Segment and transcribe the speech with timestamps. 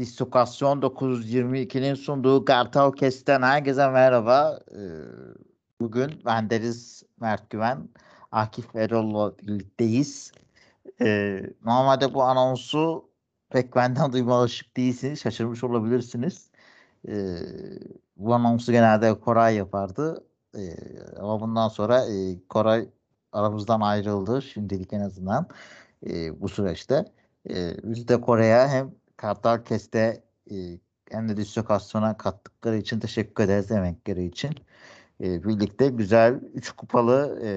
[0.00, 4.60] Distokasyon 922'nin sunduğu Kartal Kes'ten herkese merhaba.
[4.74, 4.80] Ee,
[5.80, 7.88] bugün ben Deniz Mert Güven,
[8.32, 10.32] Akif Erol'la birlikteyiz.
[11.00, 13.10] Ee, normalde bu anonsu
[13.50, 16.50] pek benden duyma alışık değilsiniz, şaşırmış olabilirsiniz.
[17.08, 17.36] Ee,
[18.16, 20.24] bu anonsu genelde Koray yapardı.
[21.16, 22.88] ama bundan sonra e, Koray
[23.32, 25.48] aramızdan ayrıldı şimdilik en azından
[26.40, 27.04] bu süreçte.
[27.84, 30.54] biz de Kore'ye hem Kartal Kest'e e,
[31.10, 34.50] hem de distokasyona kattıkları için teşekkür ederiz emekleri için.
[35.20, 37.50] E, birlikte güzel, üç kupalı, e,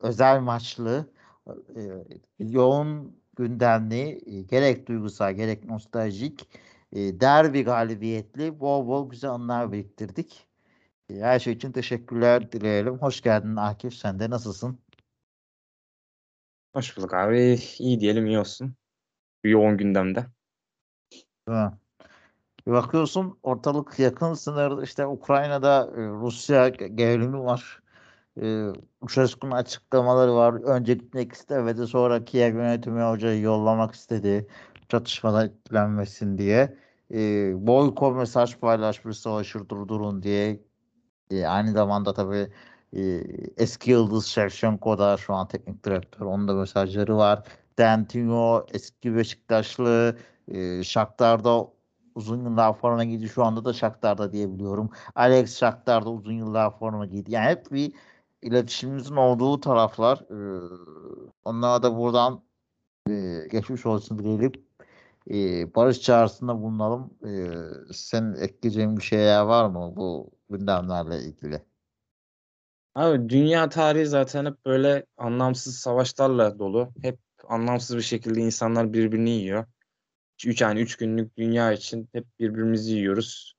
[0.00, 1.10] özel maçlı,
[1.48, 1.82] e,
[2.38, 6.48] yoğun gündemli, e, gerek duygusal gerek nostaljik,
[6.92, 10.46] e, derbi galibiyetli bol bol güzel anlar biriktirdik.
[11.10, 12.98] E, her şey için teşekkürler dileyelim.
[12.98, 13.94] Hoş geldin Akif.
[13.94, 14.78] Sen de nasılsın?
[16.74, 17.58] Hoş bulduk abi.
[17.78, 18.74] İyi diyelim iyi olsun.
[19.44, 20.37] Yoğun gündemde.
[22.66, 27.82] Bir bakıyorsun ortalık yakın sınır işte Ukrayna'da e, Rusya gerilimi var.
[28.42, 30.54] E, Uşaşkı'nın açıklamaları var.
[30.62, 31.86] Önce gitmek istemedi.
[31.86, 34.46] Sonra Kiev yönetimi hocayı yollamak istedi.
[34.88, 36.76] Çatışmadan etkilenmesin diye.
[37.14, 40.60] E, boyko mesaj paylaşmış savaşı durdurun diye.
[41.30, 42.52] E, aynı zamanda tabii
[42.96, 43.00] e,
[43.56, 46.26] eski yıldız Shevchenko da şu an teknik direktör.
[46.26, 47.42] Onun da mesajları var.
[47.78, 50.16] Dentino eski Beşiktaşlı
[50.48, 51.68] e, Shakhtar'da
[52.14, 53.28] uzun yıllar forma giydi.
[53.28, 54.90] Şu anda da Shakhtar'da diyebiliyorum.
[55.14, 57.32] Alex Shakhtar'da uzun yıllar forma giydi.
[57.32, 57.92] Yani hep bir
[58.42, 60.18] iletişimimizin olduğu taraflar.
[60.18, 60.38] E,
[61.44, 62.42] onlara da buradan
[63.10, 64.52] e, geçmiş olsun diyelim.
[65.30, 65.34] E,
[65.74, 67.10] barış çağrısında bulunalım.
[67.24, 67.30] E,
[67.92, 71.62] senin ekleyeceğin bir şeyler var mı bu gündemlerle ilgili?
[72.94, 76.88] Abi dünya tarihi zaten hep böyle anlamsız savaşlarla dolu.
[77.02, 77.18] Hep
[77.48, 79.66] anlamsız bir şekilde insanlar birbirini yiyor.
[80.46, 83.54] 3 yani 3 günlük dünya için hep birbirimizi yiyoruz.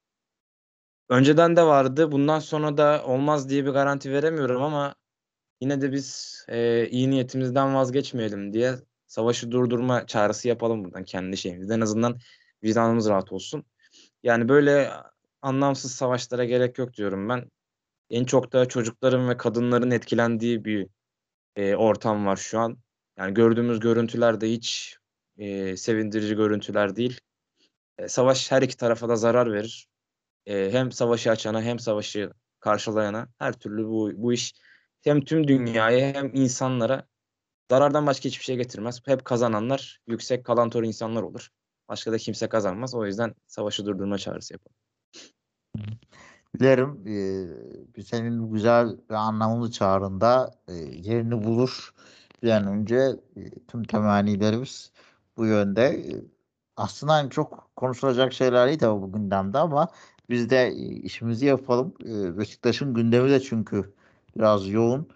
[1.09, 2.11] Önceden de vardı.
[2.11, 4.95] Bundan sonra da olmaz diye bir garanti veremiyorum ama
[5.61, 8.75] yine de biz e, iyi niyetimizden vazgeçmeyelim diye
[9.07, 11.73] savaşı durdurma çağrısı yapalım buradan kendi şeyimizde.
[11.73, 12.19] En azından
[12.63, 13.65] vicdanımız rahat olsun.
[14.23, 14.91] Yani böyle
[15.41, 17.51] anlamsız savaşlara gerek yok diyorum ben.
[18.09, 20.87] En çok da çocukların ve kadınların etkilendiği bir
[21.55, 22.77] e, ortam var şu an.
[23.17, 24.98] Yani gördüğümüz görüntülerde hiç
[25.39, 27.19] e, sevindirici görüntüler değil.
[27.97, 29.87] E, savaş her iki tarafa da zarar verir.
[30.45, 34.53] E, hem savaşı açana hem savaşı karşılayana her türlü bu, bu iş
[35.01, 37.07] hem tüm dünyaya hem insanlara
[37.71, 39.01] zarardan başka hiçbir şey getirmez.
[39.05, 41.49] Hep kazananlar yüksek kalantor insanlar olur.
[41.89, 42.95] Başka da kimse kazanmaz.
[42.95, 44.75] O yüzden savaşı durdurma çağrısı yapalım.
[46.59, 47.07] Dilerim
[47.97, 51.93] e, senin güzel ve anlamlı çağrında e, yerini bulur.
[52.43, 54.91] Bir an önce e, tüm temennilerimiz
[55.39, 56.05] bu yönde.
[56.77, 59.87] Aslında hani çok konuşulacak şeyler değil tabii bu gündemde ama
[60.29, 61.93] biz de işimizi yapalım.
[62.37, 63.93] Beşiktaş'ın gündemi de çünkü
[64.37, 65.09] biraz yoğun.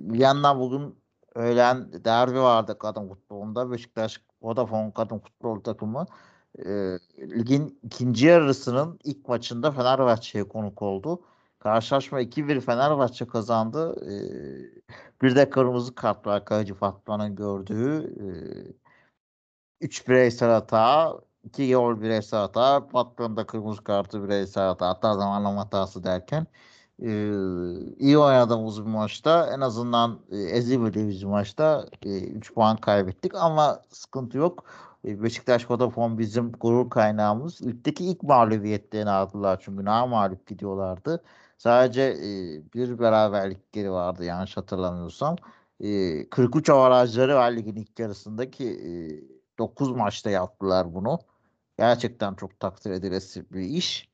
[0.00, 0.94] Bir yandan bugün
[1.34, 3.70] öğlen derbi vardı kadın futbolunda.
[3.70, 6.06] Beşiktaş Vodafone kadın futbol takımı
[7.18, 11.20] ligin ikinci yarısının ilk maçında Fenerbahçe'ye konuk oldu.
[11.58, 13.96] Karşılaşma 2-1 Fenerbahçe kazandı.
[15.22, 18.14] bir de kırmızı kart var Kayıcı Fatma'nın gördüğü.
[19.80, 21.14] 3 bireysel hata,
[21.44, 26.46] 2 gol bireysel hata, patronda kırmızı kartı bireysel hata, hatta zamanlama hatası derken
[27.02, 27.08] e,
[27.98, 33.84] iyi oynadığımız bir maçta en azından e, ezilmediğimiz bir maçta e, 3 puan kaybettik ama
[33.88, 34.64] sıkıntı yok.
[35.04, 37.62] Beşiktaş Vodafone bizim gurur kaynağımız.
[37.66, 41.22] Ligdeki ilk mağlubiyetlerini aldılar çünkü daha mağlup gidiyorlardı.
[41.58, 42.28] Sadece e,
[42.74, 45.36] bir beraberlikleri vardı yanlış hatırlamıyorsam.
[45.80, 48.90] E, 43 avarajları var ligin ilk yarısındaki e,
[49.60, 51.18] 9 maçta yaptılar bunu.
[51.78, 54.10] Gerçekten çok takdir edilesi bir iş.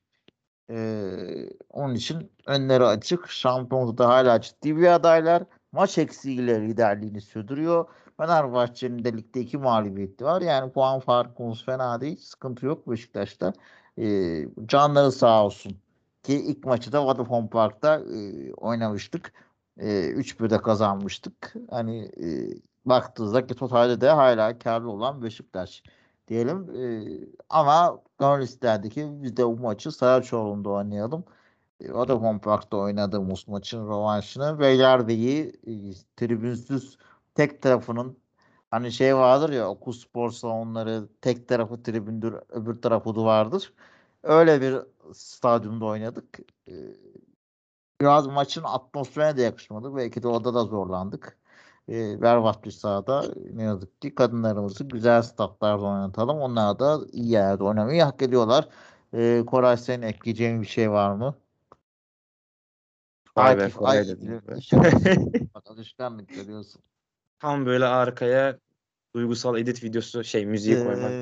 [0.70, 3.28] Ee, onun için önleri açık.
[3.30, 5.42] Şampiyonlukta hala ciddi bir adaylar.
[5.72, 7.88] Maç eksiğiyle liderliğini sürdürüyor.
[8.16, 10.42] Fenerbahçe'nin de ligde iki mağlubiyeti var.
[10.42, 12.16] Yani puan farkımız fena değil.
[12.16, 13.52] Sıkıntı yok Beşiktaş'ta.
[13.98, 15.78] Ee, canları sağ olsun.
[16.22, 19.32] Ki ilk maçı da Vodafone Park'ta e, oynamıştık.
[19.78, 21.54] E, 3-1'de kazanmıştık.
[21.70, 22.26] Hani e,
[22.86, 25.82] baktığınızda totalde de hala karlı olan Beşiktaş
[26.28, 26.70] diyelim.
[26.76, 26.84] E,
[27.50, 31.24] ama gönül isterdi ki biz de bu maçı Saraçoğlu'nda oynayalım.
[31.80, 35.72] E, o da Park'ta oynadığımız maçın rövanşını Beylerbeyi e,
[36.16, 36.98] tribünsüz
[37.34, 38.18] tek tarafının
[38.70, 43.72] hani şey vardır ya okul spor salonları tek tarafı tribündür öbür tarafı duvardır.
[44.22, 44.76] Öyle bir
[45.14, 46.38] stadyumda oynadık.
[46.68, 46.72] Ee,
[48.00, 49.96] biraz maçın atmosferine de yakışmadı.
[49.96, 51.38] Belki de orada da zorlandık.
[51.88, 56.38] E, berbat bir sahada ne yazık ki kadınlarımızı güzel statlarda oynatalım.
[56.38, 58.68] Onlar da iyi yerde oynamayı hak ediyorlar.
[59.12, 61.34] E, Koray senin ekleyeceğin bir şey var mı?
[63.36, 64.54] Vay be, Akif Koray ay dedim be.
[65.54, 66.82] bak- alışkanlık görüyorsun.
[67.38, 68.58] Tam böyle arkaya
[69.14, 71.12] duygusal edit videosu şey müziği koymak.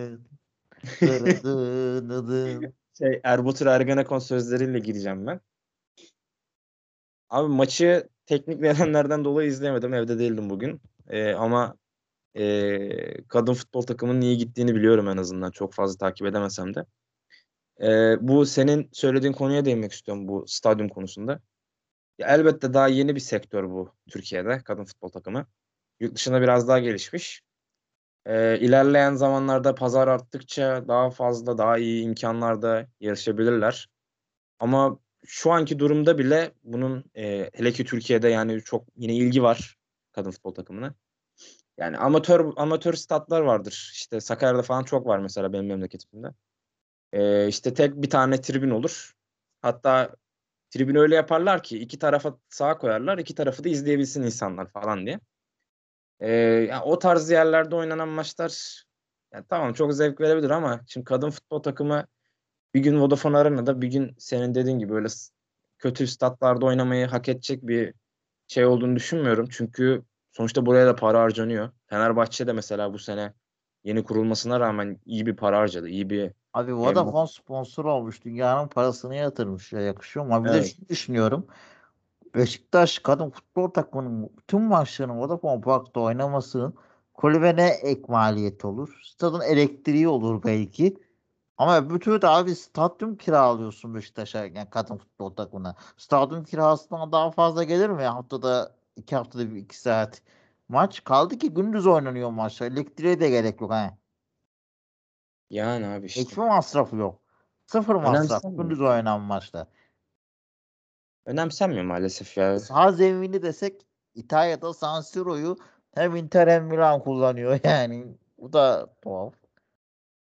[2.98, 5.40] Şey Erbatur Ergenekon sözleriyle gireceğim ben.
[7.30, 9.94] Abi maçı teknik nedenlerden dolayı izleyemedim.
[9.94, 10.80] Evde değildim bugün.
[11.08, 11.76] Ee, ama
[12.36, 15.50] ee, kadın futbol takımının iyi gittiğini biliyorum en azından.
[15.50, 16.86] Çok fazla takip edemesem de.
[17.82, 21.40] Ee, bu senin söylediğin konuya değinmek istiyorum bu stadyum konusunda.
[22.18, 25.46] Ya elbette daha yeni bir sektör bu Türkiye'de kadın futbol takımı.
[26.00, 27.42] Yurt dışında biraz daha gelişmiş.
[28.26, 33.88] Ee, ilerleyen zamanlarda pazar arttıkça daha fazla daha iyi imkanlarda yarışabilirler.
[34.58, 39.76] Ama şu anki durumda bile bunun e, hele ki Türkiye'de yani çok yine ilgi var
[40.12, 40.94] kadın futbol takımına.
[41.78, 43.90] Yani amatör amatör statlar vardır.
[43.92, 46.28] İşte Sakarya'da falan çok var mesela benim memleketimde.
[47.12, 49.12] Ee, işte tek bir tane tribün olur.
[49.62, 50.16] Hatta
[50.70, 55.20] tribünü öyle yaparlar ki iki tarafa sağa koyarlar, iki tarafı da izleyebilsin insanlar falan diye.
[56.20, 56.30] Ee,
[56.70, 58.84] yani o tarz yerlerde oynanan maçlar
[59.32, 62.06] yani tamam çok zevk verebilir ama şimdi kadın futbol takımı
[62.74, 65.08] bir gün Vodafone Arena'da bir gün senin dediğin gibi böyle
[65.78, 67.94] kötü statlarda oynamayı hak edecek bir
[68.48, 69.48] şey olduğunu düşünmüyorum.
[69.50, 71.70] Çünkü sonuçta buraya da para harcanıyor.
[71.86, 73.32] Fenerbahçe de mesela bu sene
[73.84, 75.88] yeni kurulmasına rağmen iyi bir para harcadı.
[75.88, 78.24] iyi bir Abi Vodafone sponsor olmuş.
[78.24, 79.72] Dünyanın parasını yatırmış.
[79.72, 80.44] Ya yakışıyor mu?
[80.44, 80.76] Bir de Evet.
[80.76, 81.46] şunu düşünüyorum.
[82.34, 86.74] Beşiktaş kadın futbol takımının tüm maçlarını Vodafone Park'ta oynamasının
[87.14, 89.00] kulübene ek maliyet olur.
[89.04, 90.96] Stadın elektriği olur belki.
[91.58, 95.74] Ama öbür türlü de abi stadyum kiralıyorsun Beşiktaş'a yani kadın futbol takımına.
[95.96, 98.02] Stadyum kirasından daha fazla gelir mi?
[98.02, 100.22] Haftada iki haftada bir iki saat
[100.68, 101.04] maç.
[101.04, 102.66] Kaldı ki gündüz oynanıyor maçlar.
[102.66, 103.72] Elektriğe de gerek yok.
[103.72, 103.90] He.
[105.50, 106.20] yani abi işte.
[106.20, 107.20] Hiçbir masrafı yok.
[107.66, 108.42] Sıfır masraf.
[108.42, 109.66] Gündüz oynanan maçta.
[111.26, 112.60] Önemsenmiyor maalesef ya.
[112.60, 115.56] Sağ zemini desek İtalya'da San Siro'yu
[115.94, 118.18] hem Inter hem Milan kullanıyor yani.
[118.38, 119.34] Bu da tuhaf.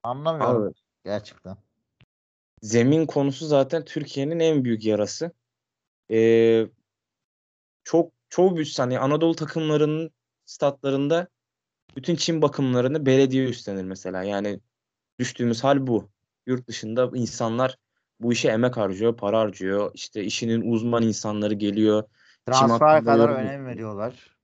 [0.03, 0.75] Anlamıyorum Abi
[1.05, 1.56] gerçekten.
[2.62, 5.32] zemin konusu zaten Türkiye'nin en büyük yarası.
[6.11, 6.67] Ee,
[7.85, 10.11] çok çok büyük hani Anadolu takımlarının
[10.44, 11.29] statlarında
[11.97, 14.23] bütün çim bakımlarını belediye üstlenir mesela.
[14.23, 14.61] Yani
[15.19, 16.11] düştüğümüz hal bu.
[16.47, 17.76] Yurt dışında insanlar
[18.20, 19.91] bu işe emek harcıyor, para harcıyor.
[19.94, 22.05] İşte işinin uzman insanları geliyor.
[22.47, 24.37] Transfer kadar yorum önem veriyorlar.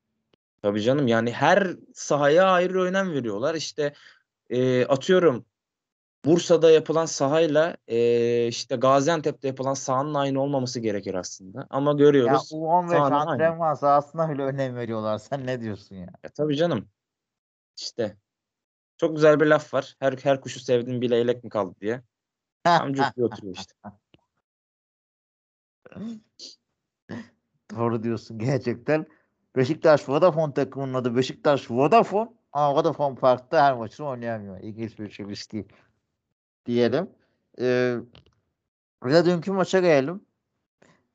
[0.62, 3.54] Tabii canım yani her sahaya ayrı önem veriyorlar.
[3.54, 3.94] İşte
[4.50, 5.44] e, atıyorum
[6.26, 11.66] Bursa'da yapılan sahayla e, işte Gaziantep'te yapılan sahanın aynı olmaması gerekir aslında.
[11.70, 13.30] Ama Ya görüyoruz U15 sahanın aynı.
[13.30, 15.18] antrenman sahasına bile önem veriyorlar.
[15.18, 16.06] Sen ne diyorsun ya?
[16.24, 16.88] Ya, tabii canım.
[17.76, 18.16] İşte
[18.96, 19.96] çok güzel bir laf var.
[19.98, 22.02] Her her kuşu sevdim bir leylek mi kaldı diye.
[22.66, 23.74] Diye oturuyor işte.
[27.76, 29.06] Doğru diyorsun gerçekten.
[29.56, 34.60] Beşiktaş Vodafone takımının adı Beşiktaş Vodafone ama Vodafone Park'ta her maçını oynayamıyor.
[34.60, 35.68] İlginç bir şey değil.
[36.66, 37.10] Diyelim.
[37.60, 37.96] Ee,
[39.04, 40.26] de dünkü maça gelelim.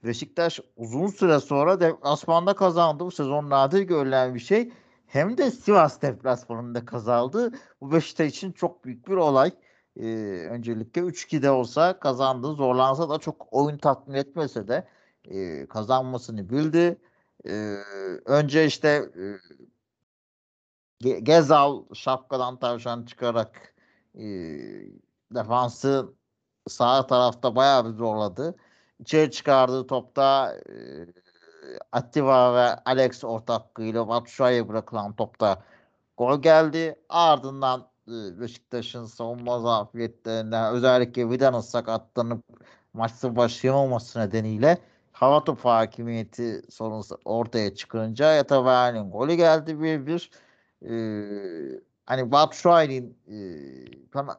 [0.03, 3.05] Beşiktaş uzun süre sonra deplasmanda kazandı.
[3.05, 4.73] Bu sezon nadir görülen bir şey.
[5.07, 7.51] Hem de Sivas deplasmanında kazandı.
[7.81, 9.51] Bu Beşiktaş için çok büyük bir olay.
[9.97, 10.05] Ee,
[10.49, 12.53] öncelikle 3-2'de olsa kazandı.
[12.53, 14.87] Zorlansa da çok oyun tatmin etmese de
[15.25, 16.97] e, kazanmasını bildi.
[17.45, 17.77] Ee,
[18.25, 19.25] önce işte e,
[21.01, 23.75] Ge- Gezal şapkadan tavşan çıkarak
[24.15, 24.25] e,
[25.35, 26.13] defansı
[26.67, 28.55] sağ tarafta bayağı bir zorladı.
[28.99, 30.75] İçeri çıkardığı topta e,
[31.91, 35.63] Atiba ve Alex ortaklığıyla Batshuayi'ye bırakılan topta
[36.17, 36.95] gol geldi.
[37.09, 42.43] Ardından e, Beşiktaş'ın savunma zafiyetlerinden özellikle Vida'nın sakatlanıp
[42.93, 44.77] maçta başlayamaması nedeniyle
[45.11, 50.29] hava topu hakimiyeti sorunu ortaya çıkınca Yatabaya'nın golü geldi 1-1.
[50.85, 51.81] Ee,
[52.11, 53.35] hani Batshuayi'nin e,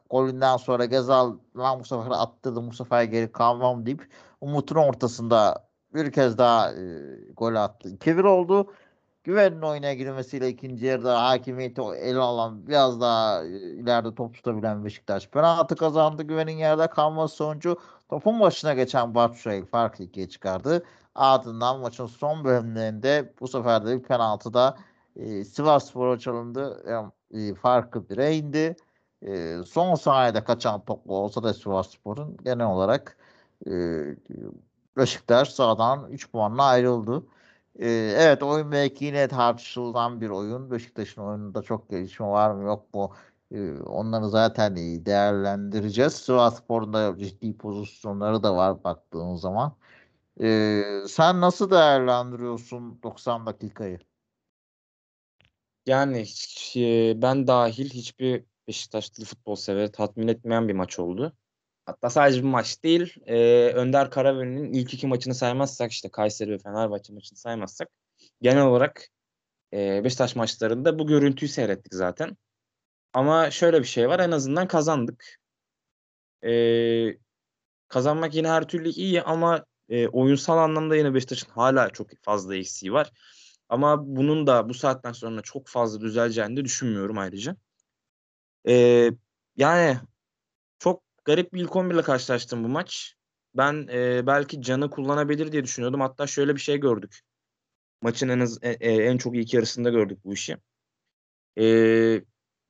[0.09, 4.09] golünden sonra Gezal lan bu sefer attırdım bu sefer geri kalmam deyip
[4.41, 6.75] Umut'un ortasında bir kez daha e,
[7.37, 7.89] gol attı.
[7.89, 8.73] 2-1 oldu.
[9.23, 15.27] Güven'in oyuna girmesiyle ikinci yarıda hakimiyeti ele alan biraz daha e, ileride top tutabilen Beşiktaş
[15.27, 16.23] penaltı kazandı.
[16.23, 17.77] Güven'in yerde kalması sonucu
[18.09, 20.83] topun başına geçen Batshuayi farkı ikiye çıkardı.
[21.15, 24.77] Ardından maçın son bölümlerinde bu sefer de bir penaltıda
[25.15, 26.83] e, Sivasspor'a çalındı.
[26.89, 28.75] Yani, e, farkı bire indi.
[29.25, 33.17] E, son saniyede kaçan toplu olsa da Sivasspor'un genel olarak
[33.67, 33.71] e,
[34.97, 37.23] Beşiktaş sahadan 3 puanla ayrıldı.
[37.79, 37.87] Ee,
[38.17, 40.71] evet oyun belki yine tartışılan bir oyun.
[40.71, 43.13] Beşiktaş'ın oyununda çok gelişme var mı yok mu?
[43.51, 46.13] Ee, onları zaten iyi değerlendireceğiz.
[46.13, 49.75] Sivasspor'un da ciddi pozisyonları da var baktığın zaman.
[50.41, 53.99] Ee, sen nasıl değerlendiriyorsun 90 dakikayı?
[55.85, 56.75] Yani hiç-
[57.21, 61.33] ben dahil hiçbir Beşiktaşlı futbol severi tatmin etmeyen bir maç oldu.
[61.85, 63.15] Hatta sadece bir maç değil.
[63.25, 63.37] e,
[63.75, 67.89] Önder Karaveli'nin ilk iki maçını saymazsak işte Kayseri ve Fenerbahçe maçını saymazsak
[68.41, 69.07] genel olarak
[69.73, 72.37] e, Beşiktaş maçlarında bu görüntüyü seyrettik zaten.
[73.13, 75.39] Ama şöyle bir şey var en azından kazandık.
[76.45, 76.51] E,
[77.87, 82.93] kazanmak yine her türlü iyi ama e, oyunsal anlamda yine Beşiktaş'ın hala çok fazla eksiği
[82.93, 83.11] var.
[83.69, 87.55] Ama bunun da bu saatten sonra çok fazla düzeleceğini de düşünmüyorum ayrıca.
[88.67, 89.11] Ee,
[89.57, 89.97] yani
[90.79, 93.15] çok garip bir ilk 11 ile karşılaştım bu maç.
[93.55, 96.01] Ben e, belki Can'ı kullanabilir diye düşünüyordum.
[96.01, 97.19] Hatta şöyle bir şey gördük.
[98.01, 100.57] Maçın en az e, e, en çok ilk yarısında gördük bu işi.
[101.59, 101.63] E,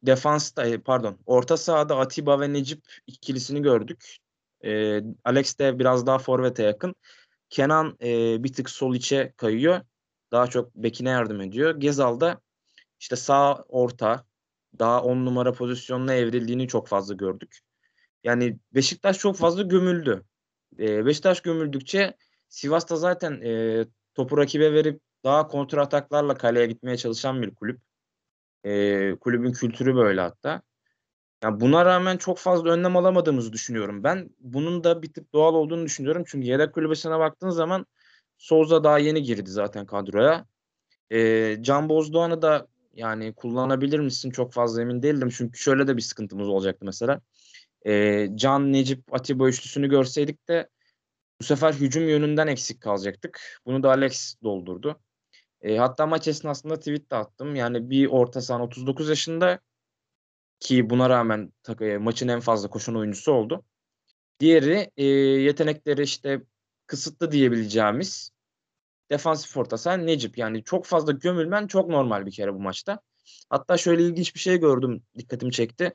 [0.04, 4.18] defansta pardon orta sahada Atiba ve Necip ikilisini gördük.
[4.66, 6.96] E, Alex de biraz daha forvete yakın.
[7.50, 9.82] Kenan e, bir tık sol içe kayıyor.
[10.34, 11.76] Daha çok bekine yardım ediyor.
[11.76, 12.42] Gezal da
[13.00, 14.26] işte sağ orta
[14.80, 17.60] daha on numara pozisyonuna evrildiğini çok fazla gördük.
[18.24, 20.24] Yani Beşiktaş çok fazla gömüldü.
[20.80, 22.18] E, Beşiktaş gömüldükçe
[22.50, 23.86] Sivas'ta zaten e,
[24.16, 27.82] topu rakibe verip daha kontra ataklarla kaleye gitmeye çalışan bir kulüp.
[28.64, 30.62] E, kulübün kültürü böyle hatta.
[31.44, 34.04] Yani buna rağmen çok fazla önlem alamadığımızı düşünüyorum.
[34.04, 36.24] Ben bunun da bir tık doğal olduğunu düşünüyorum.
[36.28, 37.86] Çünkü yedek kulübesine baktığın zaman
[38.44, 40.46] Souza daha yeni girdi zaten kadroya.
[41.12, 45.30] E, Can Bozdoğan'ı da yani kullanabilir misin çok fazla emin değildim.
[45.30, 47.22] Çünkü şöyle de bir sıkıntımız olacaktı mesela.
[47.86, 50.70] E, Can, Necip, Atiba üçlüsünü görseydik de
[51.42, 53.62] bu sefer hücum yönünden eksik kalacaktık.
[53.66, 55.00] Bunu da Alex doldurdu.
[55.62, 57.56] E, hatta maç esnasında tweet de attım.
[57.56, 59.60] Yani bir orta saha 39 yaşında
[60.60, 63.66] ki buna rağmen e, maçın en fazla koşan oyuncusu oldu.
[64.40, 66.42] Diğeri e, yetenekleri işte
[66.88, 68.33] kısıtlı diyebileceğimiz
[69.12, 70.38] defansif orta saha Necip.
[70.38, 73.00] Yani çok fazla gömülmen çok normal bir kere bu maçta.
[73.50, 75.04] Hatta şöyle ilginç bir şey gördüm.
[75.18, 75.94] Dikkatimi çekti.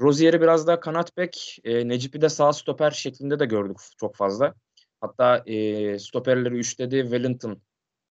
[0.00, 4.54] Rozier'i biraz daha kanat bek, e, Necip'i de sağ stoper şeklinde de gördük çok fazla.
[5.00, 7.00] Hatta e, stoperleri üçledi.
[7.02, 7.62] Wellington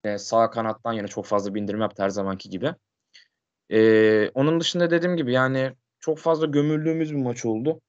[0.04, 2.74] e, sağ kanattan yine çok fazla bindirme yaptı her zamanki gibi.
[3.70, 7.80] E, onun dışında dediğim gibi yani çok fazla gömüldüğümüz bir maç oldu.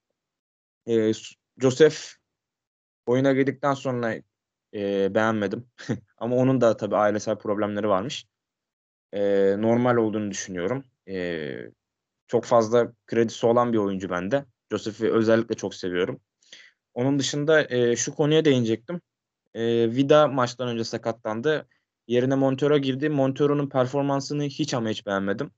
[0.87, 1.11] E,
[1.57, 1.97] Joseph
[3.05, 4.15] oyuna girdikten sonra
[4.73, 5.67] e, beğenmedim.
[6.17, 8.25] Ama onun da tabii ailesel problemleri varmış.
[9.13, 9.21] E,
[9.61, 10.85] normal olduğunu düşünüyorum.
[11.07, 11.51] E,
[12.27, 14.45] çok fazla kredisi olan bir oyuncu bende.
[14.71, 16.21] Joseph'i özellikle çok seviyorum.
[16.93, 19.01] Onun dışında e, şu konuya değinecektim.
[19.53, 21.67] E, Vida maçtan önce sakatlandı.
[22.07, 23.09] Yerine Montero girdi.
[23.09, 25.51] Montero'nun performansını hiç ama hiç beğenmedim.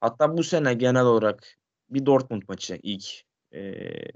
[0.00, 1.56] Hatta bu sene genel olarak
[1.90, 3.04] bir Dortmund maçı ilk
[3.52, 3.60] e,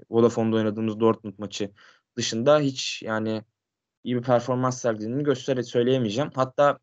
[0.09, 1.71] Vodafone'da oynadığımız Dortmund maçı
[2.17, 3.43] dışında hiç yani
[4.05, 6.31] iyi bir performans sergilediğini göster söyleyemeyeceğim.
[6.35, 6.79] Hatta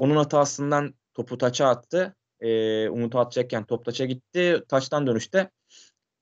[0.00, 2.16] onun hatasından topu taça attı.
[2.40, 4.62] E, Umut'u atacakken top taça gitti.
[4.68, 5.50] Taçtan dönüşte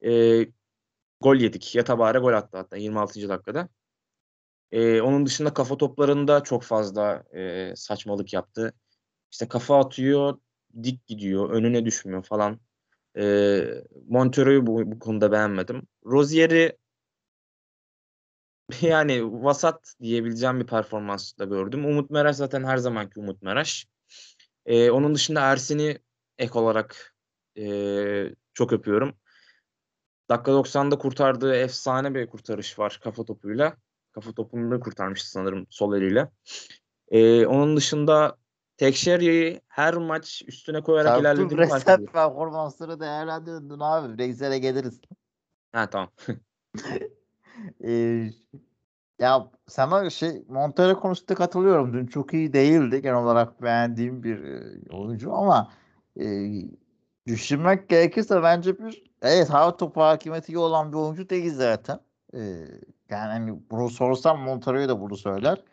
[0.04, 0.42] e,
[1.20, 1.74] gol yedik.
[1.74, 3.28] Yatabare gol attı hatta 26.
[3.28, 3.68] dakikada.
[4.72, 8.74] E, onun dışında kafa toplarında çok fazla e, saçmalık yaptı.
[9.32, 10.38] İşte kafa atıyor,
[10.82, 12.60] dik gidiyor, önüne düşmüyor falan.
[13.16, 13.64] E,
[14.08, 15.82] Montero'yu bu, bu konuda beğenmedim.
[16.06, 16.78] Rozier'i
[18.80, 21.84] yani vasat diyebileceğim bir performansla gördüm.
[21.84, 23.86] Umut Meraş zaten her zamanki Umut Meraş.
[24.66, 25.98] Ee, onun dışında Ersin'i
[26.38, 27.14] ek olarak
[27.58, 27.64] e,
[28.54, 29.14] çok öpüyorum.
[30.28, 33.76] Dakika 90'da kurtardığı efsane bir kurtarış var kafa topuyla.
[34.12, 36.30] Kafa topunu da kurtarmıştı sanırım sol eliyle.
[37.08, 38.36] Ee, onun dışında
[38.76, 42.12] Tekşehir'i her maç üstüne koyarak ilerlediğini fark ediyorum.
[42.12, 44.18] performansları değerlendirdin abi.
[44.18, 45.00] Reisel'e geliriz.
[45.72, 46.10] Ha tamam.
[47.84, 48.30] Ee,
[49.18, 51.92] ya sana şey Montero konusunda katılıyorum.
[51.92, 53.02] Dün çok iyi değildi.
[53.02, 54.40] Genel olarak beğendiğim bir
[54.90, 55.72] oyuncu ama
[56.20, 56.50] e,
[57.26, 62.00] düşünmek gerekirse bence bir evet hava topu hakimiyeti iyi olan bir oyuncu değil zaten.
[62.34, 62.38] E,
[63.10, 65.64] yani hani bunu sorsam Montero'ya da bunu söyler.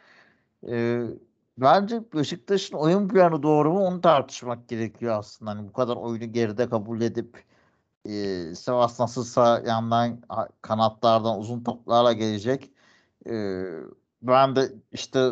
[0.69, 1.03] E,
[1.57, 5.51] bence Beşiktaş'ın oyun planı doğru mu onu tartışmak gerekiyor aslında.
[5.51, 7.43] Hani bu kadar oyunu geride kabul edip
[8.05, 12.71] e, Sivas nasılsa yandan a- kanatlardan uzun toplarla gelecek.
[13.29, 13.33] E,
[14.21, 15.31] ben de işte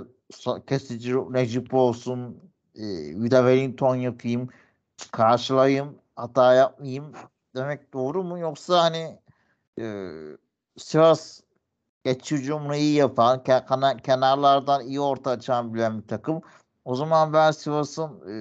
[0.68, 2.38] kesici Necip olsun
[2.76, 2.84] e,
[3.24, 4.50] Vida Wellington yapayım
[5.12, 7.12] karşılayayım hata yapmayayım
[7.56, 8.40] demek doğru mu?
[8.40, 9.20] Yoksa hani
[9.80, 9.86] e,
[10.78, 11.42] Sivas
[12.04, 16.42] geç hücumunu iyi yapan ke- kana- kenarlardan iyi orta açan bilen bir takım
[16.86, 18.36] O zaman ben Sivas'ın e,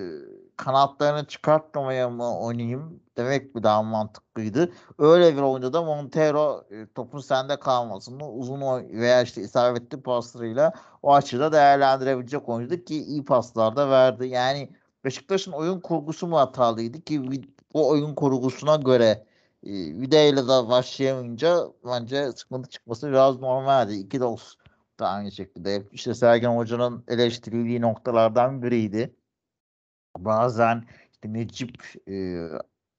[0.59, 4.73] kanatlarını çıkartmamaya mı oynayayım demek mi daha mantıklıydı.
[4.99, 8.61] Öyle bir oyunda da Montero e, topun sende kalmasını uzun
[9.01, 10.73] veya işte isabetli paslarıyla
[11.03, 14.27] o açıda değerlendirebilecek oyuncu ki iyi paslar da verdi.
[14.27, 14.71] Yani
[15.05, 17.23] Beşiktaş'ın oyun kurgusu mu hatalıydı ki
[17.75, 19.27] o oyun kurgusuna göre
[19.63, 23.95] e, Video'yla da başlayamayınca bence sıkıntı çıkması biraz normaldi.
[23.95, 24.25] İki de
[25.01, 25.83] da aynı şekilde.
[25.93, 29.15] İşte Sergen Hoca'nın eleştirildiği noktalardan biriydi.
[30.25, 32.45] Bazen işte Necip e,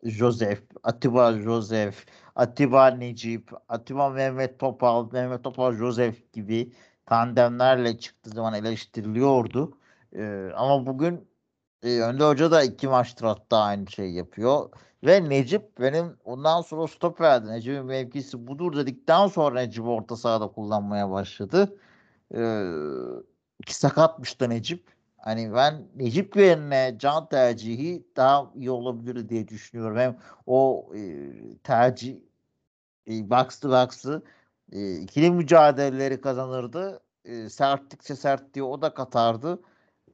[0.03, 1.95] Joseph, Atiba Joseph,
[2.35, 6.73] Atiba Necip, Atiba Mehmet Topal, Mehmet Topal Joseph gibi
[7.05, 9.77] tandemlerle çıktığı zaman eleştiriliyordu.
[10.15, 11.27] E, ama bugün
[11.83, 14.69] e, Önde Hoca da iki maçtır hatta aynı şey yapıyor.
[15.03, 17.47] Ve Necip benim ondan sonra stoperdi.
[17.51, 21.77] Necip'in mevkisi budur dedikten sonra Necip orta sahada kullanmaya başladı.
[23.65, 24.98] Ki sakatmış da Necip.
[25.21, 29.97] Hani ben Necip yerine can tercihi daha iyi olabilir diye düşünüyorum.
[29.97, 31.01] Hem o e,
[31.63, 32.17] tercih
[33.07, 34.23] e, box to box'ı
[34.71, 37.01] e, ikili mücadeleleri kazanırdı.
[37.25, 39.59] E, sertlikçe sert diye o da katardı.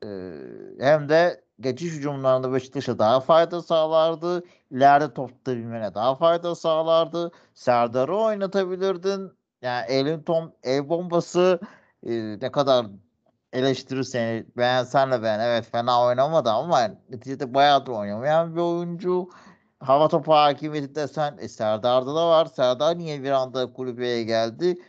[0.03, 0.07] E,
[0.79, 4.43] hem de geçiş hücumlarında Beşiktaş'a daha fayda sağlardı.
[4.71, 7.31] İleride top tutabilmene daha fayda sağlardı.
[7.53, 9.31] Serdar'ı oynatabilirdin.
[9.61, 11.59] Yani Ellington el bombası
[12.03, 12.85] e, ne kadar
[13.55, 15.39] eleştirirsen beğensen de beğen.
[15.39, 19.29] Evet fena oynamadı ama neticede bayağıdır oynamayan bir oyuncu.
[19.79, 22.45] Hava topu hakimiyeti desen e, Serdar'da da var.
[22.45, 24.81] Serdar niye bir anda kulübeye geldi?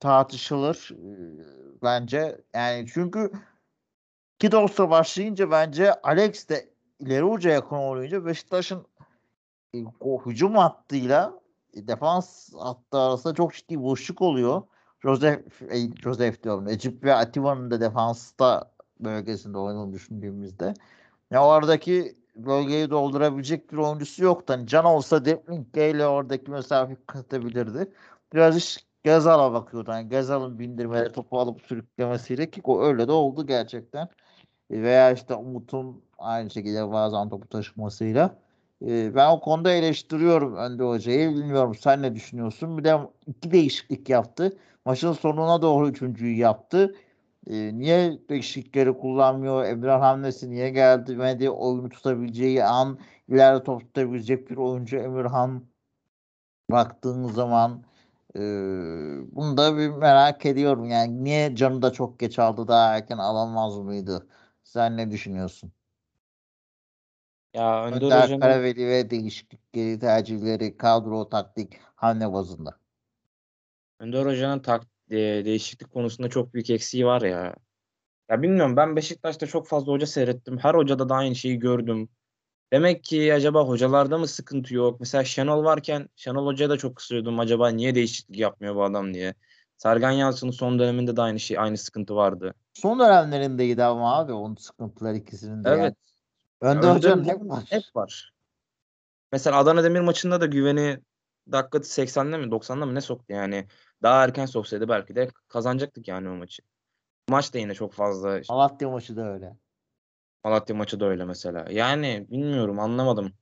[0.00, 2.40] Tartışılır e, bence.
[2.54, 3.32] Yani çünkü
[4.38, 6.68] Kidos'la başlayınca bence Alex de
[7.00, 8.86] ileri uca yakın oynayınca Beşiktaş'ın
[9.74, 11.40] e, o hücum hattıyla
[11.74, 14.62] e, defans hattı arasında çok ciddi boşluk oluyor.
[15.04, 16.68] Joseph, e, Joseph diyorum.
[16.68, 18.70] Ecip ve Atiba'nın da defansta
[19.00, 20.74] bölgesinde oynadığını düşündüğümüzde.
[21.30, 24.52] Ya oradaki bölgeyi doldurabilecek bir oyuncusu yoktu.
[24.52, 27.92] Hani Can olsa Depling ile oradaki mesafe katabilirdi.
[28.32, 29.90] Biraz iş Gezal'a bakıyordu.
[29.90, 34.08] Yani Gezal'ın bindirmeleri topu alıp sürüklemesiyle ki o öyle de oldu gerçekten.
[34.70, 38.38] Veya işte Umut'un aynı şekilde bazen topu taşımasıyla.
[38.86, 41.30] Ee, ben o konuda eleştiriyorum Önde Hoca'yı.
[41.30, 42.78] Bilmiyorum sen ne düşünüyorsun?
[42.78, 44.58] Bir de iki değişiklik yaptı.
[44.84, 46.94] Maçın sonuna doğru üçüncüyü yaptı.
[47.46, 49.64] Ee, niye değişiklikleri kullanmıyor?
[49.64, 51.18] Emrah hamlesi niye geldi?
[51.18, 55.64] Ve oyunu tutabileceği an ileride top tutabilecek bir oyuncu Emirhan
[56.70, 57.84] baktığın zaman
[58.36, 58.40] e,
[59.36, 60.84] bunu da bir merak ediyorum.
[60.84, 64.28] Yani niye canı da çok geç aldı daha erken alamaz mıydı?
[64.64, 65.72] Sen ne düşünüyorsun?
[67.54, 72.83] Ya Önder Önder Hoca'nın Karaveli ve değişiklikleri, tercihleri, kadro, taktik, hamle bazında.
[74.04, 77.54] Önder Hoca'nın tak, e, değişiklik konusunda çok büyük eksiği var ya.
[78.30, 80.58] Ya bilmiyorum ben Beşiktaş'ta çok fazla hoca seyrettim.
[80.58, 82.08] Her hocada da aynı şeyi gördüm.
[82.72, 85.00] Demek ki acaba hocalarda mı sıkıntı yok?
[85.00, 87.40] Mesela Şenol varken Şenol Hoca'ya da çok kısıyordum.
[87.40, 89.34] Acaba niye değişiklik yapmıyor bu adam diye.
[89.76, 92.54] Sergen Yalçın'ın son döneminde de aynı şey, aynı sıkıntı vardı.
[92.72, 95.68] Son dönemlerindeydi ama abi onun sıkıntılar ikisinin de.
[95.68, 95.96] Evet.
[96.62, 96.76] Yani.
[96.76, 97.64] Önde Hoca'nın Hoca'nın hep var.
[97.70, 98.32] Hep var.
[99.32, 100.98] Mesela Adana Demir maçında da güveni
[101.52, 103.66] dakika 80'de mi 90'da mı ne soktu yani.
[104.02, 106.62] Daha erken soksaydı belki de kazanacaktık yani o maçı.
[107.28, 108.40] Maç da yine çok fazla.
[108.48, 109.56] Malatya maçı da öyle.
[110.44, 111.66] Malatya maçı da öyle mesela.
[111.70, 113.32] Yani bilmiyorum anlamadım.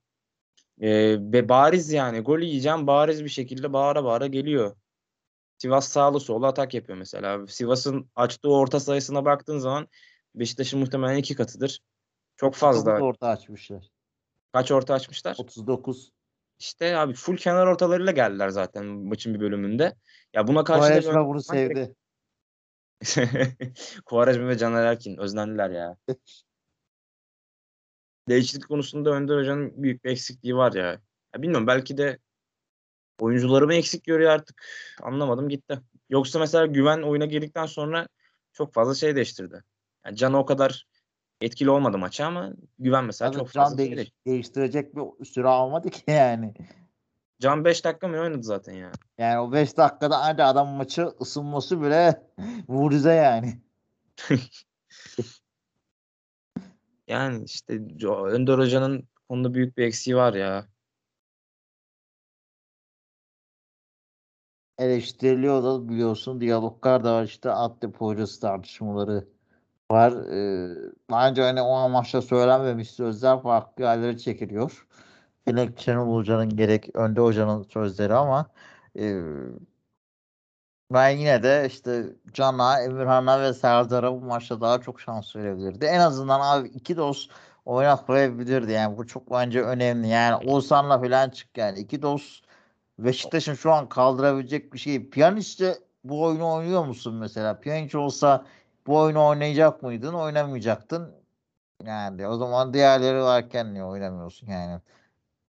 [0.81, 4.75] Ee, ve bariz yani gol yiyeceğim bariz bir şekilde bağıra bağıra geliyor.
[5.57, 7.47] Sivas sağlı solu atak yapıyor mesela.
[7.47, 9.87] Sivas'ın açtığı orta sayısına baktığın zaman
[10.35, 11.79] Beşiktaş'ın muhtemelen iki katıdır.
[12.37, 12.99] Çok fazla.
[12.99, 13.89] orta açmışlar.
[14.53, 15.35] Kaç orta açmışlar?
[15.39, 16.11] 39.
[16.63, 19.95] İşte abi full kenar ortalarıyla geldiler zaten maçın bir bölümünde.
[20.33, 21.95] Ya buna karşı da Quaresma bunu sevdi.
[24.05, 25.97] Quaresma ve Caner Erkin özlendiler ya.
[28.29, 30.85] Değişiklik konusunda Önder Hoca'nın büyük bir eksikliği var ya.
[30.85, 31.01] ya.
[31.37, 32.19] Bilmiyorum belki de
[33.19, 34.65] oyuncuları mı eksik görüyor artık
[35.01, 35.79] anlamadım gitti.
[36.09, 38.07] Yoksa mesela Güven oyuna girdikten sonra
[38.53, 39.63] çok fazla şey değiştirdi.
[40.05, 40.87] Yani Can o kadar
[41.43, 45.47] etkili olmadı maça ama Güven mesela Tabii çok Can fazla şey değiş- değiştirecek bir süre
[45.47, 46.53] almadı ki yani.
[47.39, 48.91] Can 5 dakika mı oynadı zaten ya.
[49.17, 52.23] Yani o 5 dakikada ancak adam maçı ısınması bile
[52.67, 53.61] mucize yani.
[57.07, 57.73] Yani işte
[58.07, 60.65] Önder Hoca'nın konuda büyük bir eksiği var ya.
[64.77, 69.27] Eleştiriliyor da biliyorsun diyaloglar da var işte altyapı hocası tartışmaları
[69.93, 70.11] var.
[70.11, 74.87] Ee, bence hani o amaçla söylenmemiş sözler farklı yerlere çekiliyor.
[75.47, 78.49] Gerek Şenol Hoca'nın gerek Önde Hoca'nın sözleri ama
[78.99, 79.21] e,
[80.91, 85.85] Ben yine de işte Can'a, Emirhan'a ve Serdar'a bu maçta daha çok şans verebilirdi.
[85.85, 87.31] En azından abi iki dost
[87.65, 88.71] oynatmayabilirdi.
[88.71, 90.07] Yani bu çok bence önemli.
[90.07, 91.79] Yani Oğuzhan'la falan çık yani.
[91.79, 92.45] iki dost
[92.99, 95.09] Beşiktaş'ın şu an kaldırabilecek bir şey.
[95.09, 97.59] Pjanic bu oyunu oynuyor musun mesela?
[97.59, 98.45] Pjanic olsa
[98.87, 100.13] bu oyunu oynayacak mıydın?
[100.13, 101.15] Oynamayacaktın.
[101.85, 104.81] Yani o zaman diğerleri varken niye oynamıyorsun yani?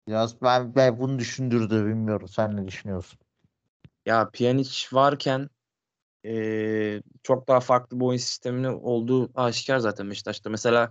[0.09, 2.29] Biraz ben, ben bunu düşündürdü bilmiyorum.
[2.29, 3.19] Sen ne düşünüyorsun?
[4.07, 5.51] Ya Pjanic varken
[6.25, 10.51] eee, çok daha farklı bir oyun sisteminin olduğu aşikar zaten Beşiktaş'ta.
[10.51, 10.91] Mesela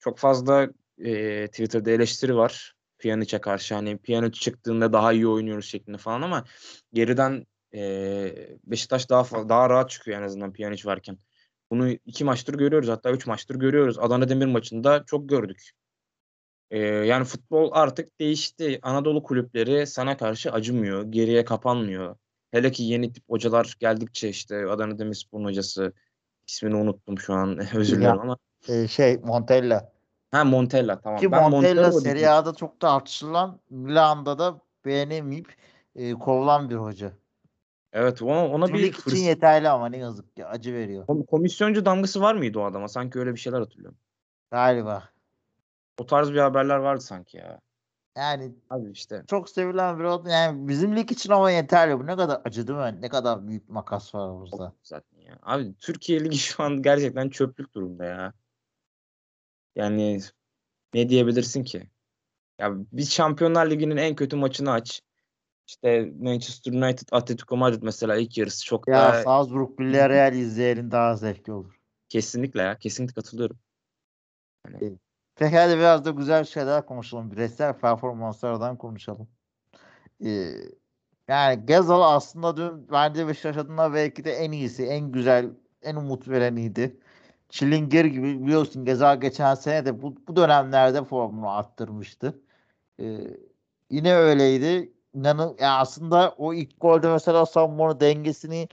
[0.00, 3.74] çok fazla eee, Twitter'da eleştiri var Pjanic'e karşı.
[3.74, 6.44] Hani Pjanic çıktığında daha iyi oynuyoruz şeklinde falan ama
[6.92, 11.18] geriden eee, Beşiktaş daha daha rahat çıkıyor en azından Pjanic varken.
[11.74, 13.98] Bunu iki maçtır görüyoruz hatta üç maçtır görüyoruz.
[13.98, 15.70] Adana Demir maçında çok gördük.
[16.70, 18.78] Eee, yani futbol artık değişti.
[18.82, 22.16] Anadolu kulüpleri sana karşı acımıyor, geriye kapanmıyor.
[22.50, 25.92] Hele ki yeni tip hocalar geldikçe işte Adana Demirspor'un hocası
[26.48, 28.36] ismini unuttum şu an özür dilerim ama
[28.68, 29.92] Ee, şey Montella.
[30.30, 31.20] ha Montella tamam.
[31.20, 35.56] Ki Ben Montella Montella'yı Serie A'da çok tartışılan Milan'da da beğenemeyip
[35.94, 37.12] e, kovulan bir hoca.
[37.94, 41.06] Evet ona, ona bir için hırs- yeterli ama ne yazık ki acı veriyor.
[41.06, 42.88] kom- komisyoncu damgası var mıydı o adama?
[42.88, 43.98] Sanki öyle bir şeyler hatırlıyorum.
[44.50, 45.08] Galiba.
[45.98, 47.60] O tarz bir haberler vardı sanki ya.
[48.16, 50.30] Yani Abi işte çok sevilen bir hoca.
[50.30, 51.98] Yani bizim lig için ama yeterli.
[51.98, 52.98] Bu ne kadar acı değil mi?
[53.00, 54.72] Ne kadar büyük makas var burada.
[54.82, 55.38] zaten ya.
[55.42, 58.32] Abi Türkiye Ligi şu an gerçekten çöplük durumda ya.
[59.76, 60.20] Yani
[60.94, 61.90] ne diyebilirsin ki?
[62.58, 65.02] Ya biz Şampiyonlar Ligi'nin en kötü maçını aç.
[65.66, 71.16] İşte Manchester United, Atletico Madrid mesela ilk yarısı çok Ya daha Salzburg Villarreal izleyenin daha
[71.16, 71.80] zevkli olur.
[72.08, 72.78] kesinlikle ya.
[72.78, 73.58] Kesinlikle katılıyorum.
[75.36, 77.30] Peki hadi biraz da güzel şeyler konuşalım.
[77.30, 79.28] Bireysel performanslardan konuşalım.
[80.24, 80.50] Ee,
[81.28, 85.50] yani Gezal aslında dün bence Beşiktaş adına belki de en iyisi, en güzel,
[85.82, 87.00] en umut vereniydi.
[87.48, 92.40] Çilingir gibi biliyorsun Gezal geçen sene de bu, bu dönemlerde formunu arttırmıştı.
[93.00, 93.36] Ee,
[93.90, 94.93] yine öyleydi.
[95.14, 98.68] İnanın, ya aslında o ilk golde mesela savunmanın dengesini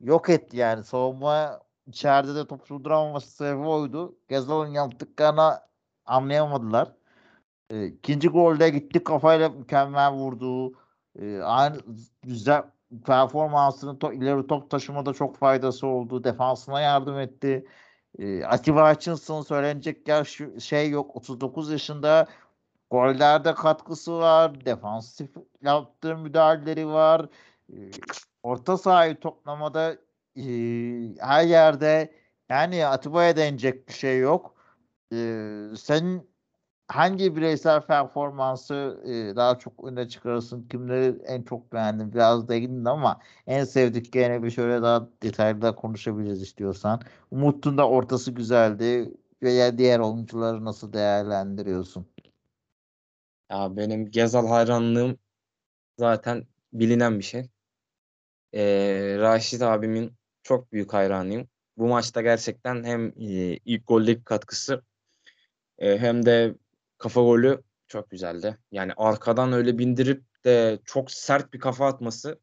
[0.00, 0.84] yok etti yani.
[0.84, 4.16] Savunma içeride de top durduramaması sebebi oydu.
[4.28, 5.60] Gezal'ın yaptıklarını
[6.06, 6.92] anlayamadılar.
[7.70, 10.72] E, ikinci golde gitti kafayla mükemmel vurdu.
[11.18, 11.76] E, aynı
[12.22, 12.62] güzel
[13.06, 16.24] performansını to, ileri top taşımada çok faydası oldu.
[16.24, 17.66] Defansına yardım etti.
[18.18, 21.16] E, Atiba Hutchinson söylenecek yaş şey yok.
[21.16, 22.26] 39 yaşında
[22.90, 24.64] gollerde katkısı var.
[24.64, 25.30] Defansif
[25.62, 27.28] yaptığı müdahaleleri var.
[27.72, 27.76] E,
[28.42, 29.96] orta sahayı toplamada
[30.36, 30.42] e,
[31.20, 32.14] her yerde
[32.48, 34.54] yani Atiba'ya denecek bir şey yok.
[35.12, 35.16] E,
[35.76, 36.30] senin
[36.88, 40.68] hangi bireysel performansı e, daha çok öne çıkarırsın?
[40.68, 42.12] Kimleri en çok beğendin?
[42.12, 47.00] Biraz değindin ama en sevdiklerini bir şöyle daha detaylı da konuşabiliriz istiyorsan.
[47.30, 49.14] Umut'un da ortası güzeldi.
[49.42, 52.06] Veya diğer oyuncuları nasıl değerlendiriyorsun?
[53.50, 55.18] Ya benim Gezal hayranlığım
[55.98, 57.50] zaten bilinen bir şey.
[58.54, 61.48] Ee, Raşit abimin çok büyük hayranıyım.
[61.76, 64.82] Bu maçta gerçekten hem e, ilk goldeki katkısı
[65.78, 66.54] e, hem de
[66.98, 68.58] kafa golü çok güzeldi.
[68.72, 72.40] Yani arkadan öyle bindirip de çok sert bir kafa atması